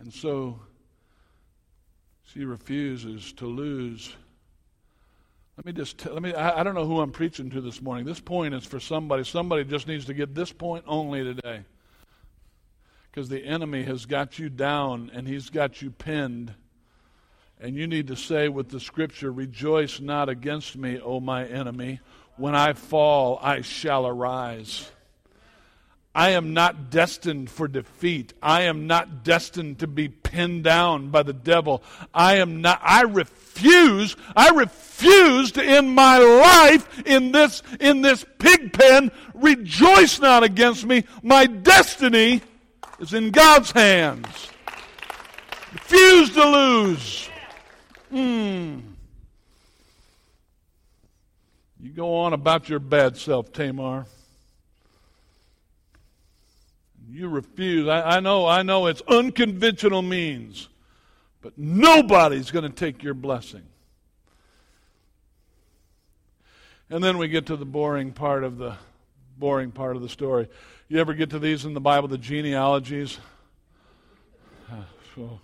And 0.00 0.12
so 0.12 0.58
she 2.24 2.44
refuses 2.44 3.32
to 3.34 3.46
lose. 3.46 4.16
Let 5.58 5.66
me 5.66 5.72
just 5.72 6.06
let 6.06 6.22
me. 6.22 6.32
I, 6.32 6.60
I 6.60 6.62
don't 6.62 6.76
know 6.76 6.86
who 6.86 7.00
I'm 7.00 7.10
preaching 7.10 7.50
to 7.50 7.60
this 7.60 7.82
morning. 7.82 8.06
This 8.06 8.20
point 8.20 8.54
is 8.54 8.64
for 8.64 8.78
somebody. 8.78 9.24
Somebody 9.24 9.64
just 9.64 9.88
needs 9.88 10.04
to 10.04 10.14
get 10.14 10.32
this 10.32 10.52
point 10.52 10.84
only 10.86 11.24
today. 11.24 11.64
Because 13.10 13.28
the 13.28 13.44
enemy 13.44 13.82
has 13.82 14.06
got 14.06 14.38
you 14.38 14.50
down 14.50 15.10
and 15.12 15.26
he's 15.26 15.50
got 15.50 15.82
you 15.82 15.90
pinned. 15.90 16.54
And 17.58 17.74
you 17.74 17.88
need 17.88 18.06
to 18.06 18.14
say 18.14 18.48
with 18.48 18.68
the 18.68 18.78
scripture, 18.78 19.32
Rejoice 19.32 19.98
not 19.98 20.28
against 20.28 20.76
me, 20.76 21.00
O 21.00 21.18
my 21.18 21.44
enemy. 21.44 21.98
When 22.36 22.54
I 22.54 22.74
fall, 22.74 23.40
I 23.42 23.62
shall 23.62 24.06
arise. 24.06 24.88
I 26.18 26.30
am 26.30 26.52
not 26.52 26.90
destined 26.90 27.48
for 27.48 27.68
defeat. 27.68 28.34
I 28.42 28.62
am 28.62 28.88
not 28.88 29.22
destined 29.22 29.78
to 29.78 29.86
be 29.86 30.08
pinned 30.08 30.64
down 30.64 31.10
by 31.10 31.22
the 31.22 31.32
devil. 31.32 31.80
I 32.12 32.38
am 32.38 32.60
not, 32.60 32.80
I 32.82 33.02
refuse, 33.02 34.16
I 34.34 34.48
refuse 34.48 35.52
to 35.52 35.62
end 35.62 35.94
my 35.94 36.18
life 36.18 37.06
in 37.06 37.30
this, 37.30 37.62
in 37.78 38.02
this 38.02 38.26
pig 38.40 38.72
pen. 38.72 39.12
Rejoice 39.32 40.18
not 40.18 40.42
against 40.42 40.84
me. 40.84 41.04
My 41.22 41.46
destiny 41.46 42.42
is 42.98 43.14
in 43.14 43.30
God's 43.30 43.70
hands. 43.70 44.26
Refuse 45.72 46.30
to 46.34 46.44
lose. 46.44 47.28
Hmm. 48.10 48.80
You 51.80 51.92
go 51.92 52.16
on 52.16 52.32
about 52.32 52.68
your 52.68 52.80
bad 52.80 53.16
self, 53.16 53.52
Tamar. 53.52 54.06
You 57.10 57.28
refuse. 57.28 57.88
I, 57.88 58.16
I 58.16 58.20
know, 58.20 58.46
I 58.46 58.62
know 58.62 58.86
it's 58.86 59.02
unconventional 59.08 60.02
means, 60.02 60.68
but 61.40 61.56
nobody's 61.56 62.50
going 62.50 62.64
to 62.64 62.70
take 62.70 63.02
your 63.02 63.14
blessing. 63.14 63.62
And 66.90 67.02
then 67.02 67.18
we 67.18 67.28
get 67.28 67.46
to 67.46 67.56
the 67.56 67.66
boring 67.66 68.12
part 68.12 68.44
of 68.44 68.58
the 68.58 68.76
boring 69.38 69.70
part 69.70 69.96
of 69.96 70.02
the 70.02 70.08
story. 70.08 70.48
You 70.88 70.98
ever 71.00 71.14
get 71.14 71.30
to 71.30 71.38
these 71.38 71.64
in 71.64 71.74
the 71.74 71.80
Bible, 71.80 72.08
the 72.08 72.18
genealogies? 72.18 73.18
So, 75.14 75.40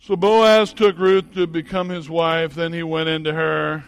so 0.00 0.16
Boaz 0.16 0.72
took 0.72 0.98
Ruth 0.98 1.34
to 1.34 1.46
become 1.46 1.88
his 1.88 2.08
wife. 2.08 2.54
Then 2.54 2.72
he 2.72 2.82
went 2.82 3.08
into 3.08 3.32
her. 3.32 3.84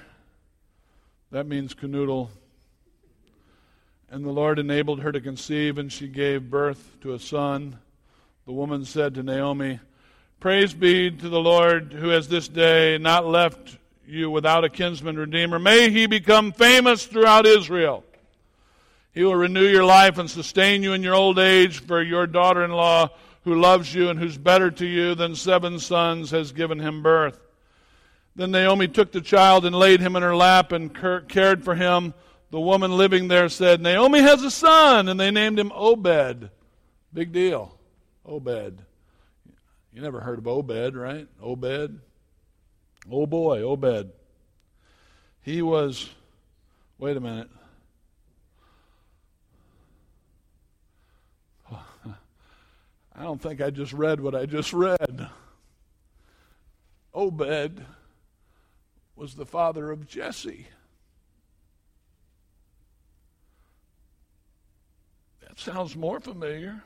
That 1.31 1.47
means 1.47 1.75
canoodle. 1.75 2.29
And 4.09 4.25
the 4.25 4.31
Lord 4.31 4.61
enabled 4.61 5.01
her 5.01 5.11
to 5.11 5.21
conceive, 5.21 5.79
and 5.79 5.93
she 5.93 6.07
gave 6.07 6.49
birth 6.49 6.97
to 7.01 7.15
a 7.15 7.19
son. 7.19 7.79
The 8.47 8.53
woman 8.53 8.85
said 8.85 9.15
to 9.15 9.25
Naomi, 9.25 9.81
Praise 10.39 10.73
be 10.75 11.11
to 11.11 11.29
the 11.29 11.41
Lord 11.41 11.93
who 11.93 12.11
has 12.11 12.29
this 12.29 12.47
day 12.47 12.99
not 12.99 13.27
left 13.27 13.79
you 14.07 14.31
without 14.31 14.65
a 14.65 14.69
kinsman 14.69 15.17
redeemer. 15.19 15.59
May 15.59 15.91
he 15.91 16.07
become 16.07 16.53
famous 16.53 17.05
throughout 17.05 17.47
Israel. 17.47 18.05
He 19.13 19.25
will 19.25 19.35
renew 19.35 19.67
your 19.67 19.85
life 19.85 20.19
and 20.19 20.31
sustain 20.31 20.85
you 20.85 20.93
in 20.93 21.03
your 21.03 21.15
old 21.15 21.41
age, 21.41 21.81
for 21.81 22.01
your 22.01 22.29
daughter 22.29 22.65
in 22.65 22.71
law, 22.71 23.11
who 23.43 23.59
loves 23.59 23.93
you 23.93 24.09
and 24.09 24.21
who's 24.21 24.39
better 24.39 24.71
to 24.71 24.87
you 24.87 25.17
than 25.17 25.35
seven 25.35 25.81
sons, 25.81 26.31
has 26.31 26.53
given 26.53 26.79
him 26.79 27.03
birth. 27.03 27.41
Then 28.37 28.53
Naomi 28.53 28.87
took 28.87 29.11
the 29.11 29.21
child 29.21 29.65
and 29.65 29.75
laid 29.75 30.01
him 30.01 30.15
in 30.15 30.23
her 30.23 30.37
lap 30.37 30.71
and 30.71 30.95
cared 31.29 31.65
for 31.65 31.75
him 31.75 32.15
the 32.51 32.61
woman 32.61 32.97
living 32.97 33.29
there 33.29 33.49
said, 33.49 33.81
Naomi 33.81 34.21
has 34.21 34.43
a 34.43 34.51
son, 34.51 35.09
and 35.09 35.19
they 35.19 35.31
named 35.31 35.59
him 35.59 35.73
Obed. 35.75 36.51
Big 37.13 37.33
deal. 37.33 37.77
Obed. 38.25 38.83
You 39.93 40.03
never 40.03 40.21
heard 40.21 40.39
of 40.39 40.47
Obed, 40.47 40.95
right? 40.95 41.27
Obed. 41.43 42.01
Oh 43.11 43.27
boy, 43.27 43.63
Obed. 43.63 44.11
He 45.43 45.63
was, 45.63 46.11
wait 46.99 47.17
a 47.17 47.21
minute. 47.21 47.49
I 51.73 53.23
don't 53.23 53.41
think 53.41 53.61
I 53.61 53.71
just 53.71 53.93
read 53.93 54.21
what 54.21 54.35
I 54.35 54.47
just 54.47 54.73
read. 54.73 55.29
Obed 57.15 57.85
was 59.17 59.35
the 59.35 59.47
father 59.47 59.91
of 59.91 60.07
Jesse. 60.07 60.67
Sounds 65.57 65.97
more 65.97 66.21
familiar. 66.21 66.83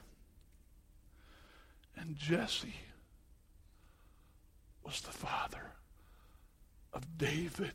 And 1.97 2.17
Jesse 2.17 2.75
was 4.83 5.03
the 5.03 5.13
father 5.13 5.73
of 6.95 7.19
David. 7.19 7.75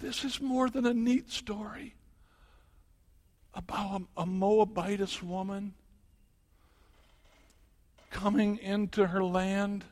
This 0.00 0.22
is 0.22 0.40
more 0.40 0.68
than 0.68 0.84
a 0.84 0.92
neat 0.92 1.30
story 1.30 1.94
about 3.54 4.02
a, 4.16 4.22
a 4.22 4.26
Moabitess 4.26 5.22
woman 5.22 5.72
coming 8.10 8.58
into 8.58 9.06
her 9.06 9.24
land 9.24 9.84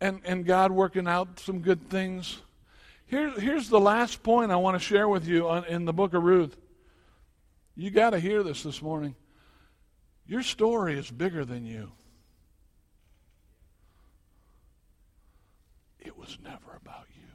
and, 0.00 0.20
and 0.24 0.44
God 0.44 0.72
working 0.72 1.06
out 1.06 1.40
some 1.40 1.60
good 1.60 1.88
things. 1.88 2.38
Here, 3.06 3.30
here's 3.30 3.68
the 3.68 3.80
last 3.80 4.22
point 4.22 4.50
I 4.50 4.56
want 4.56 4.74
to 4.74 4.84
share 4.84 5.08
with 5.08 5.26
you 5.26 5.48
on, 5.48 5.64
in 5.66 5.84
the 5.84 5.92
book 5.92 6.14
of 6.14 6.22
Ruth. 6.22 6.56
You 7.76 7.90
got 7.90 8.10
to 8.10 8.18
hear 8.18 8.42
this 8.42 8.62
this 8.62 8.82
morning. 8.82 9.14
Your 10.26 10.42
story 10.42 10.98
is 10.98 11.10
bigger 11.10 11.44
than 11.44 11.64
you. 11.66 11.92
It 16.00 16.16
was 16.16 16.38
never 16.42 16.80
about 16.80 17.06
you. 17.14 17.28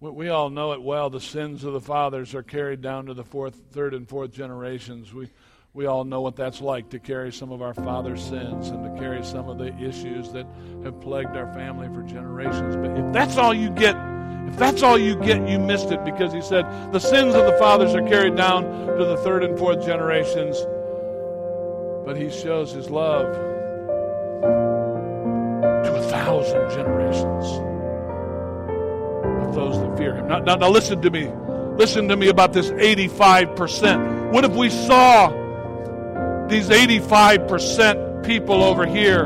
We, 0.00 0.10
we 0.10 0.28
all 0.28 0.50
know 0.50 0.72
it 0.72 0.82
well. 0.82 1.10
The 1.10 1.20
sins 1.20 1.64
of 1.64 1.72
the 1.72 1.80
fathers 1.80 2.34
are 2.34 2.42
carried 2.42 2.82
down 2.82 3.06
to 3.06 3.14
the 3.14 3.24
fourth, 3.24 3.60
third, 3.72 3.94
and 3.94 4.08
fourth 4.08 4.32
generations. 4.32 5.12
We, 5.12 5.30
we 5.74 5.86
all 5.86 6.04
know 6.04 6.20
what 6.20 6.36
that's 6.36 6.60
like 6.60 6.88
to 6.90 7.00
carry 7.00 7.32
some 7.32 7.50
of 7.50 7.60
our 7.60 7.74
father's 7.74 8.22
sins 8.22 8.68
and 8.68 8.84
to 8.84 9.00
carry 9.00 9.24
some 9.24 9.48
of 9.48 9.58
the 9.58 9.76
issues 9.76 10.30
that 10.30 10.46
have 10.84 11.00
plagued 11.00 11.36
our 11.36 11.52
family 11.52 11.88
for 11.88 12.04
generations. 12.04 12.76
But 12.76 12.96
if 12.96 13.12
that's 13.12 13.36
all 13.36 13.52
you 13.52 13.70
get, 13.70 13.96
if 14.46 14.56
that's 14.56 14.84
all 14.84 14.96
you 14.96 15.16
get, 15.16 15.48
you 15.48 15.58
missed 15.58 15.90
it 15.90 16.04
because 16.04 16.32
he 16.32 16.40
said 16.42 16.64
the 16.92 17.00
sins 17.00 17.34
of 17.34 17.44
the 17.46 17.58
fathers 17.58 17.92
are 17.92 18.06
carried 18.06 18.36
down 18.36 18.62
to 18.86 19.04
the 19.04 19.16
third 19.24 19.42
and 19.42 19.58
fourth 19.58 19.84
generations. 19.84 20.56
But 22.06 22.16
he 22.16 22.30
shows 22.30 22.70
his 22.70 22.88
love 22.88 23.34
to 25.84 25.92
a 25.92 26.02
thousand 26.08 26.70
generations 26.70 27.46
of 29.44 29.54
those 29.56 29.80
that 29.80 29.98
fear 29.98 30.14
him. 30.14 30.28
Now, 30.28 30.38
now, 30.38 30.54
now 30.54 30.68
listen 30.68 31.02
to 31.02 31.10
me. 31.10 31.32
Listen 31.76 32.06
to 32.06 32.16
me 32.16 32.28
about 32.28 32.52
this 32.52 32.70
85%. 32.70 34.30
What 34.30 34.44
if 34.44 34.52
we 34.52 34.70
saw 34.70 35.42
these 36.48 36.68
85% 36.68 38.24
people 38.24 38.62
over 38.62 38.86
here. 38.86 39.24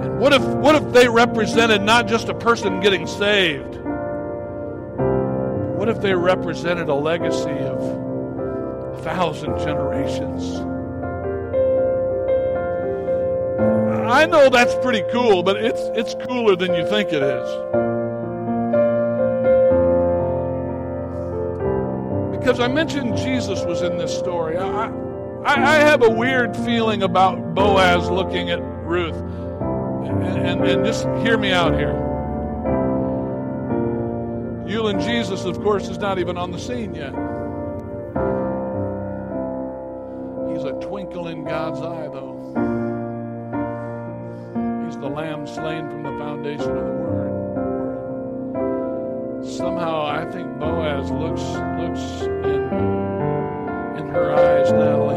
And 0.00 0.18
what 0.18 0.32
if 0.32 0.42
what 0.42 0.74
if 0.74 0.92
they 0.92 1.08
represented 1.08 1.82
not 1.82 2.06
just 2.06 2.28
a 2.28 2.34
person 2.34 2.80
getting 2.80 3.06
saved? 3.06 3.76
What 5.76 5.88
if 5.88 6.00
they 6.00 6.14
represented 6.14 6.88
a 6.88 6.94
legacy 6.94 7.50
of 7.50 7.80
a 7.80 9.02
thousand 9.02 9.58
generations? 9.58 10.60
I 14.10 14.26
know 14.26 14.48
that's 14.50 14.74
pretty 14.82 15.04
cool, 15.12 15.42
but 15.42 15.56
it's 15.56 15.80
it's 15.94 16.14
cooler 16.26 16.56
than 16.56 16.74
you 16.74 16.86
think 16.88 17.12
it 17.12 17.22
is. 17.22 17.99
Because 22.40 22.58
I 22.58 22.68
mentioned 22.68 23.18
Jesus 23.18 23.62
was 23.64 23.82
in 23.82 23.98
this 23.98 24.16
story. 24.16 24.56
I, 24.56 24.86
I, 25.44 25.54
I 25.54 25.74
have 25.76 26.02
a 26.02 26.08
weird 26.08 26.56
feeling 26.56 27.02
about 27.02 27.54
Boaz 27.54 28.08
looking 28.08 28.50
at 28.50 28.62
Ruth. 28.62 29.14
And, 29.14 30.38
and, 30.38 30.66
and 30.66 30.84
just 30.84 31.04
hear 31.22 31.36
me 31.36 31.52
out 31.52 31.74
here. 31.74 31.92
Euland 34.66 35.04
Jesus, 35.04 35.44
of 35.44 35.60
course, 35.60 35.88
is 35.88 35.98
not 35.98 36.18
even 36.18 36.38
on 36.38 36.50
the 36.50 36.58
scene 36.58 36.94
yet. 36.94 37.12
He's 40.50 40.64
a 40.64 40.72
twinkle 40.80 41.28
in 41.28 41.44
God's 41.44 41.82
eye, 41.82 42.08
though. 42.08 42.38
He's 44.86 44.96
the 44.96 45.08
lamb 45.08 45.46
slain 45.46 45.90
from 45.90 46.04
the 46.04 46.18
foundation 46.18 46.70
of 46.70 46.86
the 46.86 46.90
world 46.90 47.09
somehow 49.42 50.04
I 50.04 50.24
think 50.30 50.58
Boaz 50.58 51.10
looks 51.10 51.42
looks 51.80 52.22
in 52.22 52.60
in 53.98 54.08
her 54.08 54.34
eyes, 54.34 54.70
Natalie. 54.72 55.16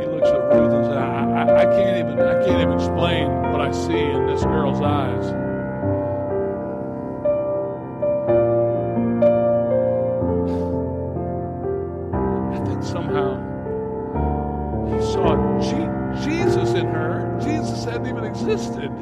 He 0.00 0.06
looks 0.06 0.28
at 0.28 0.42
Ruth 0.54 0.72
and 0.72 0.84
says, 0.84 0.96
I, 0.96 1.24
I, 1.30 1.60
I 1.60 1.64
can't 1.64 1.98
even 1.98 2.20
I 2.20 2.44
can't 2.44 2.60
even 2.60 2.72
explain 2.72 3.28
what 3.52 3.60
I 3.60 3.72
see 3.72 3.98
in 3.98 4.26
this 4.26 4.44
girl's 4.44 4.80
eyes. 4.80 5.34
I 18.78 18.97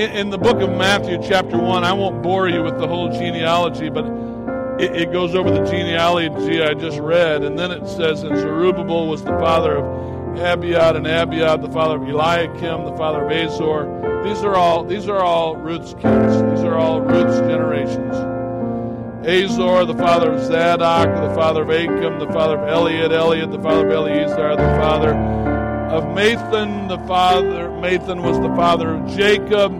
in, 0.00 0.30
the 0.30 0.38
book 0.38 0.60
of 0.60 0.70
Matthew, 0.70 1.18
chapter 1.22 1.58
1, 1.58 1.84
I 1.84 1.92
won't 1.92 2.22
bore 2.22 2.48
you 2.48 2.62
with 2.62 2.78
the 2.78 2.88
whole 2.88 3.10
genealogy, 3.10 3.90
but 3.90 4.06
it, 4.80 4.96
it 4.96 5.12
goes 5.12 5.34
over 5.34 5.50
the 5.50 5.64
genealogy 5.64 6.62
I 6.62 6.74
just 6.74 6.98
read. 6.98 7.42
And 7.42 7.58
then 7.58 7.70
it 7.70 7.86
says, 7.86 8.22
And 8.22 8.36
Zerubbabel 8.36 9.08
was 9.08 9.22
the 9.22 9.38
father 9.38 9.76
of 9.76 9.84
Abiud, 10.38 10.96
and 10.96 11.06
Abiud 11.06 11.62
the 11.62 11.70
father 11.70 11.96
of 11.96 12.02
Eliakim, 12.02 12.84
the 12.84 12.96
father 12.96 13.24
of 13.24 13.30
Azor. 13.30 14.22
These 14.24 14.42
are 14.44 14.54
all 14.54 14.84
these 14.84 15.08
are 15.08 15.20
all 15.20 15.56
Ruth's 15.56 15.94
kids. 15.94 16.42
These 16.42 16.64
are 16.64 16.76
all 16.76 17.00
Ruth's 17.00 17.38
generations. 17.40 18.14
Azor, 19.26 19.84
the 19.84 19.94
father 19.94 20.32
of 20.32 20.44
Zadok, 20.44 21.28
the 21.28 21.34
father 21.34 21.62
of 21.62 21.70
Achim, 21.70 22.18
the 22.18 22.32
father 22.32 22.58
of 22.58 22.68
Eliud, 22.68 23.10
Eliud, 23.10 23.52
the 23.52 23.60
father 23.60 23.86
of 23.86 23.92
Eleazar, 23.92 24.56
the 24.56 24.80
father 24.80 25.14
of 25.14 26.04
Matthan, 26.16 26.88
the 26.88 26.98
father. 27.06 27.69
Matthan 27.80 28.22
was 28.22 28.38
the 28.38 28.54
father 28.56 28.94
of 28.94 29.06
Jacob. 29.16 29.72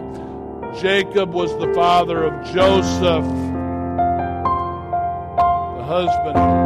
Jacob 0.81 1.33
was 1.33 1.51
the 1.59 1.71
father 1.75 2.23
of 2.23 2.33
Joseph, 2.51 3.25
the 5.77 5.83
husband 5.85 6.60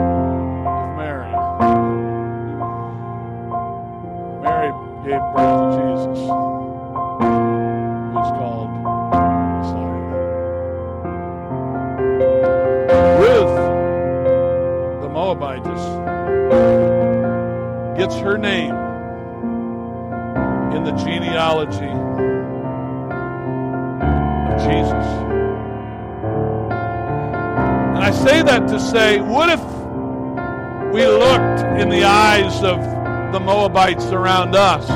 the 20.86 20.92
genealogy 21.04 21.90
of 24.52 24.58
Jesus. 24.62 25.08
And 27.96 28.04
I 28.04 28.12
say 28.12 28.44
that 28.44 28.68
to 28.68 28.80
say, 28.80 29.20
what 29.20 29.50
if 29.50 29.60
we 30.94 31.08
looked 31.08 31.82
in 31.82 31.90
the 31.90 32.04
eyes 32.04 32.62
of 32.64 32.80
the 33.34 33.40
Moabites 33.40 34.06
around 34.12 34.56
us 34.56 34.88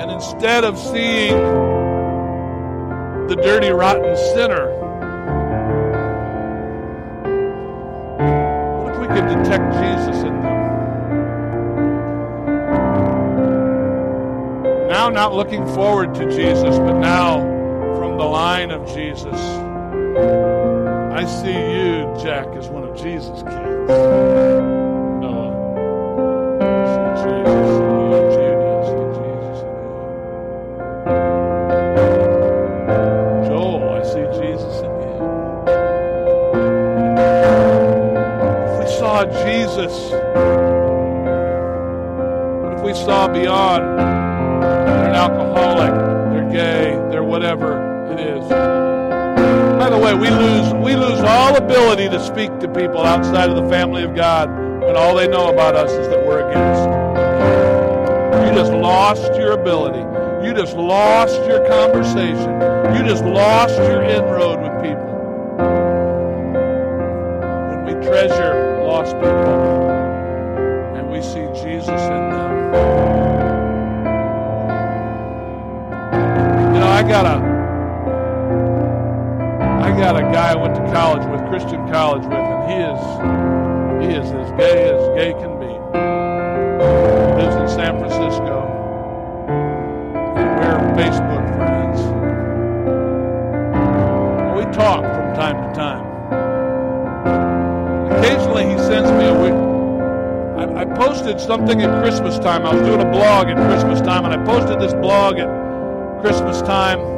and 0.00 0.10
instead 0.10 0.64
of 0.64 0.78
seeing 0.78 1.32
the 3.28 3.36
dirty, 3.42 3.70
rotten 3.70 4.14
sinner, 4.34 4.68
what 8.82 8.92
if 8.94 9.00
we 9.00 9.06
could 9.06 9.26
detect 9.26 9.72
Jesus 9.72 10.22
in 10.22 10.33
now 15.04 15.10
not 15.10 15.34
looking 15.34 15.66
forward 15.74 16.14
to 16.14 16.24
Jesus, 16.30 16.78
but 16.78 16.94
now 16.98 17.40
from 17.98 18.16
the 18.16 18.24
line 18.24 18.70
of 18.70 18.86
Jesus. 18.86 19.34
I 21.12 21.26
see 21.26 21.52
you, 21.52 22.10
Jack, 22.22 22.46
as 22.56 22.68
one 22.68 22.84
of 22.84 22.96
Jesus' 22.96 23.42
kids. 23.42 23.90
Noah. 25.20 25.52
I 26.62 26.64
see 26.88 27.04
Jesus 27.20 27.76
in 27.76 27.90
you. 28.40 28.56
I 28.64 28.80
see 28.88 29.04
Jesus 29.20 29.60
in 29.60 29.74
you. 33.44 33.48
Joel, 33.48 33.84
I 33.92 34.02
see 34.04 34.26
Jesus 34.40 34.76
in 34.80 34.92
you. 35.04 35.16
If 38.70 38.74
we 38.80 38.86
saw 38.96 39.16
Jesus, 39.44 39.94
what 42.62 42.72
if 42.72 42.80
we 42.82 42.92
saw 42.94 43.28
beyond 43.28 44.13
We 50.20 50.30
lose 50.30 50.72
we 50.74 50.94
lose 50.94 51.20
all 51.20 51.56
ability 51.56 52.08
to 52.08 52.24
speak 52.24 52.56
to 52.60 52.68
people 52.68 53.00
outside 53.00 53.50
of 53.50 53.56
the 53.56 53.68
family 53.68 54.04
of 54.04 54.14
God 54.14 54.48
when 54.80 54.96
all 54.96 55.14
they 55.16 55.26
know 55.26 55.48
about 55.48 55.74
us 55.74 55.90
is 55.90 56.08
that 56.08 56.24
we're 56.24 56.48
against. 56.48 56.84
You 58.46 58.54
just 58.54 58.72
lost 58.72 59.34
your 59.34 59.52
ability. 59.52 59.98
You 60.46 60.54
just 60.54 60.76
lost 60.76 61.34
your 61.46 61.66
conversation. 61.66 62.52
You 62.94 63.02
just 63.08 63.24
lost 63.24 63.76
your 63.76 64.02
inroad 64.04 64.60
with 64.62 64.82
people. 64.84 65.14
When 67.70 67.84
we 67.84 68.06
treasure 68.06 68.84
lost 68.86 69.14
people 69.14 69.90
and 70.96 71.10
we 71.10 71.22
see 71.22 71.46
Jesus 71.60 71.88
in 71.88 72.30
them. 72.30 72.72
You 76.72 76.80
know, 76.80 76.88
I 76.88 77.02
got 77.02 77.26
a 77.26 77.53
got 80.00 80.16
a 80.16 80.22
guy 80.22 80.52
I 80.52 80.56
went 80.56 80.74
to 80.74 80.82
college 80.92 81.24
with, 81.30 81.40
Christian 81.48 81.86
college 81.92 82.24
with, 82.24 82.32
and 82.32 82.70
he 82.70 82.76
is 82.82 82.98
he 84.02 84.08
is 84.18 84.32
as 84.32 84.50
gay 84.58 84.90
as 84.90 85.08
gay 85.16 85.32
can 85.34 85.58
be. 85.60 85.66
He 85.70 87.34
lives 87.40 87.56
in 87.56 87.68
San 87.68 87.98
Francisco. 88.00 88.66
And 90.36 90.58
we're 90.58 90.80
Facebook 90.98 91.46
friends. 91.56 92.00
We 94.56 94.64
talk 94.74 95.02
from 95.02 95.34
time 95.36 95.56
to 95.62 95.74
time. 95.78 96.04
Occasionally 98.18 98.64
he 98.64 98.78
sends 98.78 99.10
me 99.12 99.26
a 99.26 99.34
week. 99.42 99.54
I, 100.58 100.82
I 100.82 100.84
posted 100.96 101.40
something 101.40 101.82
at 101.82 102.02
Christmas 102.02 102.38
time. 102.40 102.66
I 102.66 102.74
was 102.74 102.82
doing 102.82 103.00
a 103.00 103.10
blog 103.10 103.46
at 103.46 103.56
Christmas 103.68 104.00
time, 104.00 104.24
and 104.24 104.34
I 104.34 104.44
posted 104.44 104.80
this 104.80 104.92
blog 104.94 105.38
at 105.38 106.20
Christmas 106.20 106.60
time. 106.62 107.13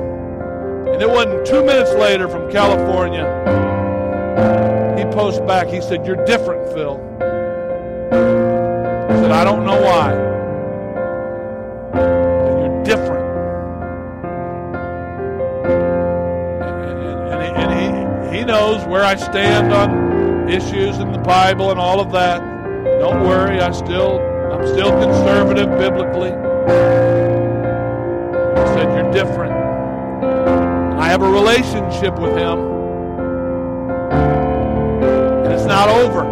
And 0.97 1.03
it 1.03 1.11
wasn't 1.11 1.47
two 1.47 1.63
minutes 1.63 1.93
later 1.93 2.27
from 2.27 2.51
California. 2.51 3.27
He 4.97 5.05
posts 5.13 5.41
back. 5.41 5.67
He 5.67 5.83
said, 5.83 6.07
You're 6.07 6.25
different, 6.25 6.73
Phil. 6.73 6.97
He 8.07 9.21
said, 9.21 9.31
I 9.31 9.45
don't 9.45 9.67
know 9.67 9.79
why. 9.79 10.15
But 11.93 12.61
you're 12.63 12.83
different. 12.83 13.27
And, 16.65 16.99
and, 16.99 17.57
and 17.59 18.31
he, 18.33 18.33
he, 18.33 18.39
he 18.39 18.45
knows 18.47 18.83
where 18.87 19.05
I 19.05 19.17
stand 19.17 19.75
on 19.75 20.49
issues 20.49 20.97
in 20.97 21.13
the 21.13 21.19
Bible 21.19 21.73
and 21.73 21.79
all 21.79 22.01
of 22.01 22.11
that. 22.13 22.39
Don't 23.01 23.23
worry, 23.23 23.61
I 23.61 23.71
still 23.73 24.19
I'm 24.51 24.67
still 24.67 24.93
conservative 24.93 25.69
biblically. 25.79 26.31
He 26.31 26.37
said, 28.73 28.97
You're 28.97 29.13
different. 29.13 29.46
Have 31.17 31.25
a 31.25 31.31
relationship 31.31 32.19
with 32.19 32.37
him. 32.37 32.59
And 35.45 35.51
it's 35.51 35.65
not 35.65 35.89
over. 35.89 36.25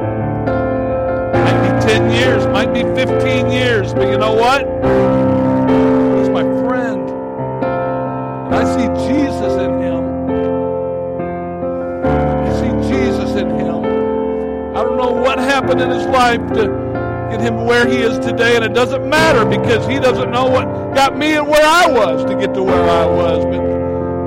Might 1.33 1.63
be 1.63 1.87
10 1.87 2.13
years, 2.13 2.47
might 2.49 2.75
be 2.75 2.83
15 2.83 3.51
years, 3.51 3.95
but 3.95 4.11
you 4.11 4.19
know 4.19 4.35
what? 4.35 4.61
He's 6.21 6.29
my 6.29 6.43
friend. 6.69 7.01
And 8.45 8.55
I 8.55 8.65
see 8.77 8.87
Jesus 9.09 9.55
in 9.55 9.81
him. 9.81 10.05
I 12.05 12.51
see 12.61 12.93
Jesus 12.93 13.31
in 13.37 13.49
him. 13.59 13.87
I 14.77 14.83
don't 14.83 14.99
know 14.99 15.13
what 15.13 15.39
happened 15.39 15.81
in 15.81 15.89
his 15.89 16.05
life 16.09 16.47
to 16.53 16.65
get 17.31 17.41
him 17.41 17.65
where 17.65 17.89
he 17.89 18.03
is 18.03 18.19
today, 18.19 18.55
and 18.57 18.63
it 18.63 18.75
doesn't 18.75 19.09
matter 19.09 19.47
because 19.47 19.87
he 19.87 19.99
doesn't 19.99 20.31
know 20.31 20.45
what 20.45 20.67
got 20.95 21.17
me 21.17 21.37
and 21.37 21.49
where 21.49 21.67
I 21.67 21.91
was 21.91 22.23
to 22.27 22.37
get 22.37 22.53
to 22.53 22.63
where 22.63 22.85
I 22.87 23.07
was. 23.07 23.47
But 23.47 23.64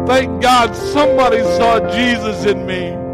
Thank 0.08 0.42
God 0.42 0.74
somebody 0.74 1.42
saw 1.44 1.80
Jesus 1.92 2.46
in 2.46 2.66
me. 2.66 3.07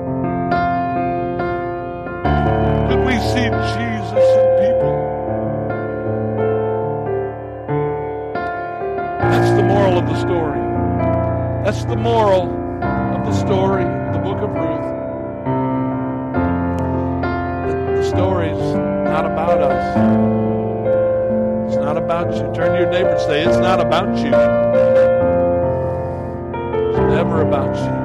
Never 27.33 27.47
about 27.47 27.75
you. 27.75 28.03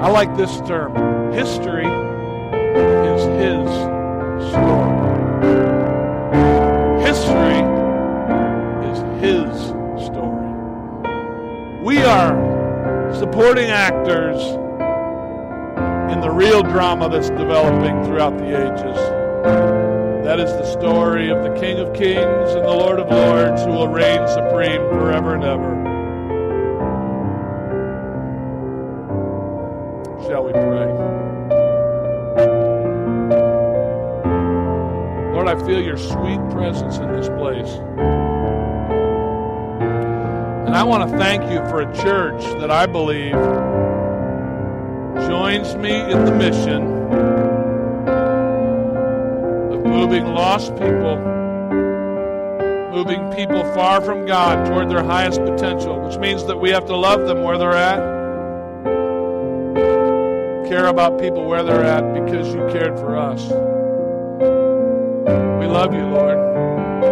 I 0.00 0.08
like 0.10 0.36
this 0.36 0.60
term. 0.60 0.94
History 1.32 1.86
is 1.86 3.22
his 3.42 3.68
story. 4.50 4.98
History 7.02 7.60
is 8.88 8.98
his 9.20 9.68
story. 10.06 10.50
We 11.82 11.98
are 11.98 13.14
supporting 13.14 13.70
actors 13.70 14.40
in 16.12 16.20
the 16.20 16.30
real 16.30 16.62
drama 16.62 17.08
that's 17.08 17.30
developing 17.30 18.04
throughout 18.04 18.38
the 18.38 18.46
ages. 18.46 18.98
That 20.24 20.40
is 20.40 20.52
the 20.52 20.64
story 20.64 21.30
of 21.30 21.42
the 21.42 21.58
King 21.58 21.78
of 21.78 21.92
Kings 21.94 22.52
and 22.52 22.64
the 22.64 22.70
Lord 22.70 23.00
of 23.00 23.10
Lords 23.10 23.62
who 23.64 23.70
will 23.70 23.88
reign 23.88 24.26
supreme 24.28 24.82
forever 24.90 25.34
and 25.34 25.44
ever. 25.44 25.87
Feel 35.78 35.86
your 35.86 35.96
sweet 35.96 36.40
presence 36.50 36.98
in 36.98 37.12
this 37.12 37.28
place. 37.28 37.78
And 40.66 40.74
I 40.74 40.82
want 40.82 41.08
to 41.10 41.18
thank 41.18 41.42
you 41.50 41.58
for 41.68 41.82
a 41.82 41.96
church 41.96 42.42
that 42.60 42.70
I 42.70 42.86
believe 42.86 43.32
joins 45.28 45.76
me 45.76 45.92
in 45.92 46.24
the 46.24 46.34
mission 46.34 46.82
of 49.72 49.84
moving 49.84 50.26
lost 50.26 50.72
people, 50.72 51.16
moving 52.92 53.30
people 53.34 53.62
far 53.74 54.00
from 54.00 54.26
God 54.26 54.66
toward 54.66 54.90
their 54.90 55.04
highest 55.04 55.40
potential, 55.40 56.00
which 56.00 56.18
means 56.18 56.44
that 56.46 56.56
we 56.56 56.70
have 56.70 56.86
to 56.86 56.96
love 56.96 57.26
them 57.26 57.42
where 57.42 57.58
they're 57.58 57.72
at 57.72 58.18
care 60.68 60.88
about 60.88 61.18
people 61.18 61.46
where 61.46 61.62
they're 61.62 61.82
at 61.82 62.12
because 62.12 62.52
you 62.52 62.60
cared 62.70 62.98
for 62.98 63.16
us. 63.16 63.77
Love 65.68 65.92
you, 65.92 66.06
Lord. 66.06 66.47